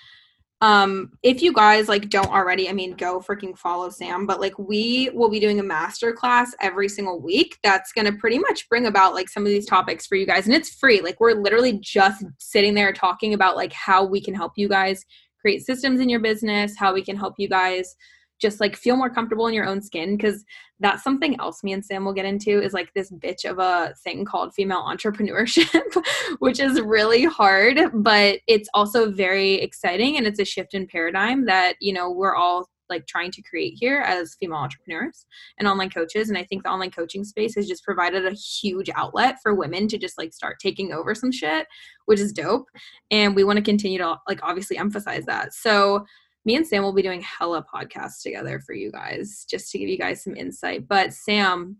um 0.61 1.11
if 1.23 1.41
you 1.41 1.51
guys 1.51 1.89
like 1.89 2.07
don't 2.09 2.29
already 2.31 2.69
i 2.69 2.71
mean 2.71 2.93
go 2.93 3.19
freaking 3.19 3.57
follow 3.57 3.89
sam 3.89 4.27
but 4.27 4.39
like 4.39 4.57
we 4.59 5.09
will 5.15 5.29
be 5.29 5.39
doing 5.39 5.59
a 5.59 5.63
master 5.63 6.13
class 6.13 6.53
every 6.61 6.87
single 6.87 7.19
week 7.19 7.57
that's 7.63 7.91
going 7.91 8.05
to 8.05 8.13
pretty 8.19 8.37
much 8.37 8.69
bring 8.69 8.85
about 8.85 9.15
like 9.15 9.27
some 9.27 9.41
of 9.41 9.49
these 9.49 9.65
topics 9.65 10.05
for 10.05 10.15
you 10.15 10.25
guys 10.25 10.45
and 10.45 10.53
it's 10.53 10.69
free 10.69 11.01
like 11.01 11.19
we're 11.19 11.33
literally 11.33 11.79
just 11.79 12.23
sitting 12.37 12.75
there 12.75 12.93
talking 12.93 13.33
about 13.33 13.55
like 13.55 13.73
how 13.73 14.03
we 14.03 14.21
can 14.21 14.35
help 14.35 14.51
you 14.55 14.69
guys 14.69 15.03
create 15.41 15.65
systems 15.65 15.99
in 15.99 16.09
your 16.09 16.19
business, 16.19 16.77
how 16.77 16.93
we 16.93 17.03
can 17.03 17.17
help 17.17 17.35
you 17.37 17.49
guys 17.49 17.95
just 18.41 18.59
like 18.59 18.75
feel 18.75 18.97
more 18.97 19.09
comfortable 19.09 19.47
in 19.47 19.53
your 19.53 19.67
own 19.67 19.81
skin 19.81 20.17
because 20.17 20.43
that's 20.79 21.03
something 21.03 21.39
else 21.39 21.63
me 21.63 21.73
and 21.73 21.85
Sam 21.85 22.03
will 22.03 22.13
get 22.13 22.25
into 22.25 22.61
is 22.61 22.73
like 22.73 22.91
this 22.93 23.11
bitch 23.11 23.45
of 23.45 23.59
a 23.59 23.93
thing 24.03 24.25
called 24.25 24.53
female 24.53 24.81
entrepreneurship, 24.81 26.03
which 26.39 26.59
is 26.59 26.81
really 26.81 27.23
hard, 27.23 27.79
but 27.93 28.39
it's 28.47 28.67
also 28.73 29.11
very 29.11 29.53
exciting 29.55 30.17
and 30.17 30.25
it's 30.25 30.39
a 30.39 30.45
shift 30.45 30.73
in 30.73 30.87
paradigm 30.87 31.45
that, 31.45 31.75
you 31.79 31.93
know, 31.93 32.09
we're 32.09 32.35
all 32.35 32.67
like 32.91 33.07
trying 33.07 33.31
to 33.31 33.41
create 33.41 33.73
here 33.75 34.01
as 34.01 34.35
female 34.39 34.59
entrepreneurs 34.59 35.25
and 35.57 35.67
online 35.67 35.89
coaches 35.89 36.29
and 36.29 36.37
i 36.37 36.43
think 36.43 36.61
the 36.61 36.69
online 36.69 36.91
coaching 36.91 37.23
space 37.23 37.55
has 37.55 37.67
just 37.67 37.83
provided 37.83 38.25
a 38.25 38.31
huge 38.31 38.89
outlet 38.95 39.37
for 39.41 39.55
women 39.55 39.87
to 39.87 39.97
just 39.97 40.17
like 40.17 40.31
start 40.33 40.57
taking 40.59 40.91
over 40.91 41.15
some 41.15 41.31
shit 41.31 41.65
which 42.05 42.19
is 42.19 42.31
dope 42.31 42.67
and 43.09 43.35
we 43.35 43.43
want 43.43 43.57
to 43.57 43.63
continue 43.63 43.97
to 43.97 44.15
like 44.27 44.39
obviously 44.43 44.77
emphasize 44.77 45.25
that 45.25 45.53
so 45.53 46.05
me 46.45 46.55
and 46.55 46.67
sam 46.67 46.83
will 46.83 46.93
be 46.93 47.01
doing 47.01 47.21
hella 47.21 47.65
podcasts 47.73 48.21
together 48.21 48.59
for 48.59 48.73
you 48.73 48.91
guys 48.91 49.45
just 49.49 49.71
to 49.71 49.79
give 49.79 49.89
you 49.89 49.97
guys 49.97 50.23
some 50.23 50.35
insight 50.35 50.87
but 50.87 51.13
sam 51.13 51.77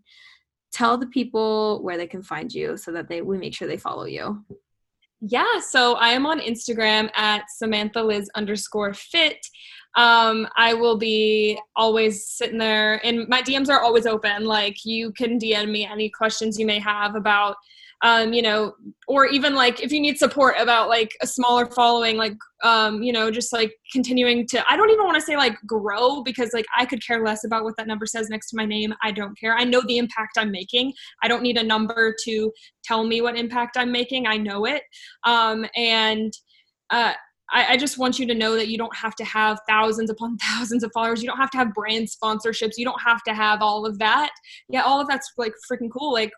tell 0.72 0.96
the 0.96 1.06
people 1.06 1.82
where 1.82 1.98
they 1.98 2.06
can 2.06 2.22
find 2.22 2.52
you 2.52 2.76
so 2.76 2.90
that 2.90 3.08
they 3.08 3.22
we 3.22 3.38
make 3.38 3.54
sure 3.54 3.68
they 3.68 3.76
follow 3.76 4.06
you 4.06 4.44
yeah, 5.24 5.60
so 5.60 5.94
I 5.94 6.08
am 6.08 6.26
on 6.26 6.40
Instagram 6.40 7.08
at 7.14 7.44
Samantha 7.48 8.02
Liz 8.02 8.28
underscore 8.34 8.92
fit. 8.92 9.38
Um, 9.96 10.48
I 10.56 10.74
will 10.74 10.96
be 10.96 11.58
always 11.76 12.26
sitting 12.26 12.58
there, 12.58 13.04
and 13.04 13.28
my 13.28 13.42
DMs 13.42 13.68
are 13.68 13.80
always 13.80 14.06
open. 14.06 14.44
Like 14.44 14.84
you 14.84 15.12
can 15.12 15.38
DM 15.38 15.70
me 15.70 15.84
any 15.84 16.08
questions 16.10 16.58
you 16.58 16.66
may 16.66 16.78
have 16.78 17.14
about 17.14 17.56
um, 18.02 18.32
you 18.32 18.42
know, 18.42 18.74
or 19.06 19.26
even 19.26 19.54
like 19.54 19.80
if 19.80 19.92
you 19.92 20.00
need 20.00 20.18
support 20.18 20.56
about 20.58 20.88
like 20.88 21.12
a 21.22 21.26
smaller 21.26 21.66
following, 21.66 22.16
like, 22.16 22.34
um, 22.64 23.00
you 23.00 23.12
know, 23.12 23.30
just 23.30 23.52
like 23.52 23.72
continuing 23.92 24.46
to, 24.48 24.64
I 24.68 24.76
don't 24.76 24.90
even 24.90 25.04
want 25.04 25.14
to 25.14 25.20
say 25.20 25.36
like 25.36 25.56
grow 25.66 26.22
because 26.24 26.52
like 26.52 26.66
I 26.76 26.84
could 26.84 27.04
care 27.06 27.24
less 27.24 27.44
about 27.44 27.62
what 27.62 27.76
that 27.76 27.86
number 27.86 28.06
says 28.06 28.28
next 28.28 28.50
to 28.50 28.56
my 28.56 28.66
name. 28.66 28.92
I 29.02 29.12
don't 29.12 29.38
care. 29.38 29.56
I 29.56 29.62
know 29.62 29.82
the 29.86 29.98
impact 29.98 30.36
I'm 30.36 30.50
making. 30.50 30.92
I 31.22 31.28
don't 31.28 31.42
need 31.42 31.58
a 31.58 31.62
number 31.62 32.14
to 32.24 32.52
tell 32.82 33.04
me 33.04 33.20
what 33.20 33.38
impact 33.38 33.76
I'm 33.76 33.92
making. 33.92 34.26
I 34.26 34.36
know 34.36 34.64
it. 34.64 34.82
Um, 35.22 35.64
and 35.76 36.32
uh, 36.90 37.12
I, 37.52 37.72
I, 37.72 37.76
just 37.76 37.98
want 37.98 38.18
you 38.18 38.26
to 38.26 38.34
know 38.34 38.56
that 38.56 38.68
you 38.68 38.78
don't 38.78 38.94
have 38.96 39.14
to 39.16 39.24
have 39.24 39.60
thousands 39.68 40.10
upon 40.10 40.36
thousands 40.42 40.82
of 40.82 40.90
followers. 40.92 41.22
You 41.22 41.28
don't 41.28 41.38
have 41.38 41.50
to 41.50 41.58
have 41.58 41.74
brand 41.74 42.08
sponsorships. 42.08 42.72
You 42.76 42.84
don't 42.84 43.00
have 43.04 43.22
to 43.24 43.34
have 43.34 43.62
all 43.62 43.86
of 43.86 43.98
that. 43.98 44.30
Yeah, 44.68 44.82
all 44.82 45.00
of 45.00 45.08
that's 45.08 45.30
like 45.36 45.52
freaking 45.70 45.90
cool. 45.96 46.12
Like, 46.12 46.32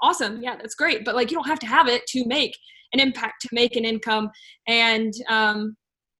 awesome. 0.00 0.42
Yeah, 0.42 0.56
that's 0.56 0.74
great. 0.74 1.04
But 1.04 1.14
like, 1.14 1.30
you 1.30 1.36
don't 1.36 1.48
have 1.48 1.60
to 1.60 1.66
have 1.66 1.88
it 1.88 2.06
to 2.08 2.26
make 2.26 2.56
an 2.92 3.00
impact, 3.00 3.42
to 3.42 3.48
make 3.52 3.76
an 3.76 3.84
income. 3.84 4.30
And 4.66 5.12
um, 5.28 5.76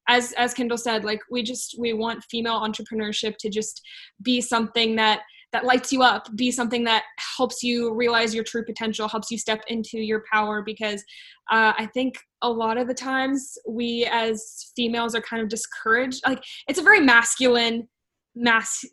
as 0.09 0.33
as 0.33 0.53
Kendall 0.53 0.79
said, 0.79 1.05
like 1.05 1.21
we 1.31 1.43
just 1.43 1.77
we 1.79 1.93
want 1.93 2.25
female 2.31 2.61
entrepreneurship 2.61 3.37
to 3.39 3.49
just 3.49 3.81
be 4.23 4.41
something 4.41 4.97
that 4.97 5.21
that 5.55 5.65
lights 5.65 5.93
you 5.93 6.03
up 6.03 6.27
be 6.37 6.51
something 6.51 6.85
that 6.85 7.05
helps 7.37 7.63
you 7.63 7.95
realize 7.95 8.35
your 8.35 8.45
true 8.45 8.65
potential 8.65 9.09
helps 9.09 9.31
you 9.31 9.39
step 9.39 9.63
into 9.69 9.99
your 9.99 10.23
power 10.31 10.63
because 10.63 11.03
uh, 11.51 11.73
i 11.79 11.89
think 11.95 12.17
a 12.43 12.51
lot 12.51 12.77
of 12.77 12.87
the 12.89 12.95
times 12.95 13.57
we 13.67 14.07
as 14.13 14.71
females 14.77 15.15
are 15.15 15.23
kind 15.23 15.43
of 15.43 15.49
discouraged 15.49 16.21
like 16.27 16.43
it's 16.69 16.79
a 16.79 16.83
very 16.83 17.01
masculine 17.01 17.89
mass 18.37 18.85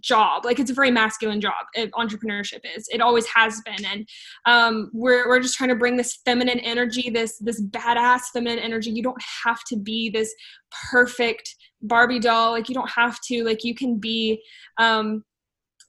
job 0.00 0.44
like 0.44 0.58
it's 0.58 0.70
a 0.70 0.74
very 0.74 0.90
masculine 0.90 1.40
job 1.40 1.66
it, 1.74 1.92
entrepreneurship 1.92 2.60
is 2.74 2.88
it 2.90 3.02
always 3.02 3.26
has 3.26 3.60
been 3.66 3.84
and 3.84 4.08
um, 4.46 4.90
we're, 4.94 5.28
we're 5.28 5.40
just 5.40 5.54
trying 5.54 5.68
to 5.68 5.76
bring 5.76 5.96
this 5.96 6.18
feminine 6.24 6.58
energy 6.60 7.10
this 7.10 7.38
this 7.38 7.62
badass 7.62 8.22
feminine 8.32 8.58
energy. 8.58 8.90
You 8.90 9.02
don't 9.02 9.22
have 9.44 9.62
to 9.64 9.76
be 9.76 10.08
this 10.08 10.34
perfect 10.90 11.54
barbie 11.82 12.18
doll 12.18 12.52
like 12.52 12.68
you 12.68 12.74
don't 12.74 12.90
have 12.90 13.18
to 13.28 13.44
like 13.44 13.64
you 13.64 13.74
can 13.74 13.98
be 13.98 14.42
um, 14.78 15.22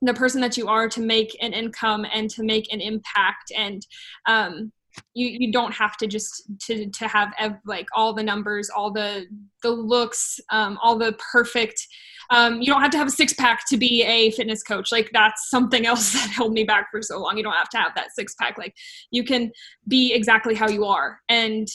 the 0.02 0.14
person 0.14 0.42
that 0.42 0.58
you 0.58 0.68
are 0.68 0.88
to 0.90 1.02
make 1.02 1.36
an 1.42 1.54
income 1.54 2.06
and 2.14 2.30
to 2.32 2.44
make 2.44 2.72
an 2.72 2.82
impact. 2.82 3.52
And 3.56 3.86
um, 4.28 4.72
you 5.14 5.28
you 5.28 5.52
don't 5.52 5.74
have 5.74 5.98
to 5.98 6.08
just 6.08 6.44
to 6.62 6.90
to 6.90 7.08
have 7.08 7.34
ev- 7.38 7.60
like 7.66 7.88
all 7.96 8.14
the 8.14 8.24
numbers 8.24 8.70
all 8.70 8.92
the 8.92 9.26
the 9.62 9.70
looks 9.70 10.40
um, 10.52 10.78
all 10.82 10.98
the 10.98 11.16
perfect 11.32 11.88
um, 12.30 12.62
you 12.62 12.68
don't 12.68 12.82
have 12.82 12.92
to 12.92 12.98
have 12.98 13.08
a 13.08 13.12
six 13.12 13.34
pack 13.34 13.68
to 13.70 13.78
be 13.78 14.04
a 14.04 14.32
fitness 14.32 14.62
coach. 14.62 14.92
Like 14.92 15.10
that's 15.14 15.50
something 15.50 15.86
else 15.86 16.12
that 16.14 16.30
held 16.30 16.52
me 16.52 16.64
back 16.64 16.88
for 16.92 17.02
so 17.02 17.22
long. 17.22 17.38
You 17.38 17.44
don't 17.44 17.54
have 17.54 17.70
to 17.70 17.78
have 17.78 17.96
that 17.96 18.14
six 18.14 18.36
pack 18.36 18.58
like 18.58 18.76
you 19.12 19.24
can 19.24 19.52
be 19.88 20.14
exactly 20.14 20.54
how 20.54 20.68
you 20.68 20.86
are 20.86 21.20
and 21.30 21.68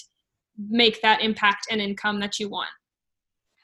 make 0.69 1.01
that 1.01 1.23
impact 1.23 1.67
and 1.71 1.81
income 1.81 2.21
that 2.21 2.39
you 2.39 2.49
want. 2.49 2.69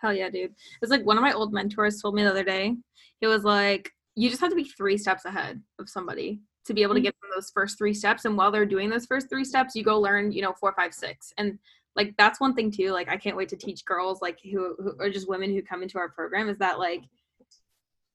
Hell 0.01 0.15
yeah 0.15 0.31
dude. 0.31 0.55
It's 0.81 0.91
like 0.91 1.05
one 1.05 1.19
of 1.19 1.23
my 1.23 1.33
old 1.33 1.53
mentors 1.53 2.01
told 2.01 2.15
me 2.15 2.23
the 2.23 2.31
other 2.31 2.45
day. 2.45 2.77
It 3.21 3.27
was 3.27 3.45
like 3.45 3.91
you 4.19 4.29
just 4.29 4.41
have 4.41 4.51
to 4.51 4.57
be 4.57 4.65
three 4.65 4.99
steps 4.99 5.25
ahead 5.25 5.63
of 5.79 5.89
somebody 5.89 6.41
to 6.65 6.75
be 6.75 6.83
able 6.83 6.95
to 6.95 6.99
mm-hmm. 6.99 7.05
get 7.05 7.15
them 7.23 7.31
those 7.35 7.53
first 7.55 7.79
three 7.79 7.95
steps. 7.95 8.25
And 8.25 8.37
while 8.37 8.51
they're 8.51 8.67
doing 8.67 8.91
those 8.91 9.07
first 9.07 9.31
three 9.31 9.45
steps, 9.45 9.77
you 9.77 9.85
go 9.85 10.01
learn, 10.01 10.33
you 10.33 10.43
know, 10.43 10.53
four, 10.53 10.75
five, 10.77 10.93
six. 10.93 11.33
And 11.39 11.57
like 11.95 12.15
that's 12.19 12.41
one 12.41 12.53
thing 12.53 12.73
too. 12.73 12.91
Like 12.91 13.09
I 13.09 13.17
can't 13.17 13.37
wait 13.37 13.49
to 13.51 13.57
teach 13.57 13.85
girls 13.85 14.21
like 14.21 14.41
who, 14.43 14.75
who 14.77 14.97
or 14.99 15.09
just 15.09 15.29
women 15.29 15.55
who 15.55 15.63
come 15.63 15.85
into 15.85 15.99
our 15.99 16.09
program 16.09 16.49
is 16.49 16.59
that 16.59 16.81
like 16.81 17.03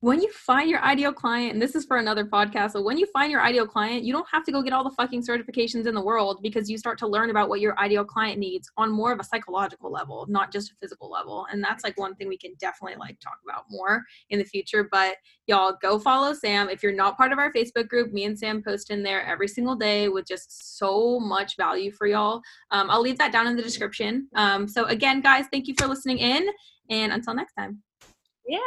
when 0.04 0.22
you 0.22 0.30
find 0.34 0.70
your 0.70 0.82
ideal 0.82 1.14
client, 1.14 1.54
and 1.54 1.62
this 1.62 1.76
is 1.76 1.86
for 1.86 1.96
another 1.96 2.26
podcast, 2.26 2.72
so 2.72 2.82
when 2.82 2.98
you 2.98 3.06
find 3.14 3.32
your 3.32 3.42
ideal 3.42 3.66
client, 3.66 4.04
you 4.04 4.12
don't 4.12 4.28
have 4.30 4.44
to 4.44 4.52
go 4.52 4.62
get 4.62 4.74
all 4.74 4.84
the 4.84 4.94
fucking 4.98 5.24
certifications 5.24 5.88
in 5.88 5.96
the 5.96 6.04
world 6.04 6.40
because 6.44 6.70
you 6.70 6.78
start 6.78 6.98
to 6.98 7.08
learn 7.08 7.30
about 7.30 7.48
what 7.48 7.62
your 7.62 7.80
ideal 7.80 8.04
client 8.04 8.38
needs 8.38 8.70
on 8.76 8.92
more 8.92 9.14
of 9.14 9.22
a 9.22 9.24
psychological 9.24 9.90
level, 9.90 10.26
not 10.28 10.52
just 10.52 10.72
a 10.72 10.76
physical 10.82 11.10
level. 11.10 11.48
And 11.50 11.64
that's 11.64 11.86
like 11.86 11.98
one 11.98 12.16
thing 12.16 12.28
we 12.28 12.38
can 12.38 12.54
definitely 12.60 12.98
like 13.00 13.18
talk 13.22 13.38
about 13.48 13.64
more 13.70 14.04
in 14.30 14.40
the 14.40 14.44
future. 14.44 14.90
But 14.92 15.16
y'all 15.48 15.78
go 15.82 15.98
follow 15.98 16.34
Sam. 16.34 16.68
If 16.68 16.84
you're 16.84 16.92
not 16.92 17.16
part 17.16 17.32
of 17.32 17.40
our 17.40 17.54
Facebook 17.54 17.88
group, 17.88 18.12
me 18.12 18.26
and 18.26 18.38
Sam 18.38 18.62
post 18.62 18.92
in 18.92 19.04
there 19.04 19.26
every 19.26 19.48
single 19.48 19.78
day 19.78 20.10
with 20.10 20.28
just 20.28 20.78
so 20.78 21.18
much 21.18 21.56
value 21.56 21.94
for 21.94 22.08
y'all. 22.08 22.42
Um, 22.72 22.90
I'll 22.90 23.00
leave 23.00 23.20
that 23.20 23.32
down 23.32 23.48
in 23.48 23.56
the 23.56 23.64
description. 23.64 24.28
Um, 24.36 24.68
so 24.68 24.84
again, 24.84 25.22
guys, 25.22 25.46
thank 25.50 25.70
you 25.70 25.76
for 25.80 25.88
listening 25.88 26.18
in. 26.18 26.46
And 26.90 27.14
until 27.14 27.34
next 27.34 27.54
time. 27.54 27.82
Yeah. 28.46 28.60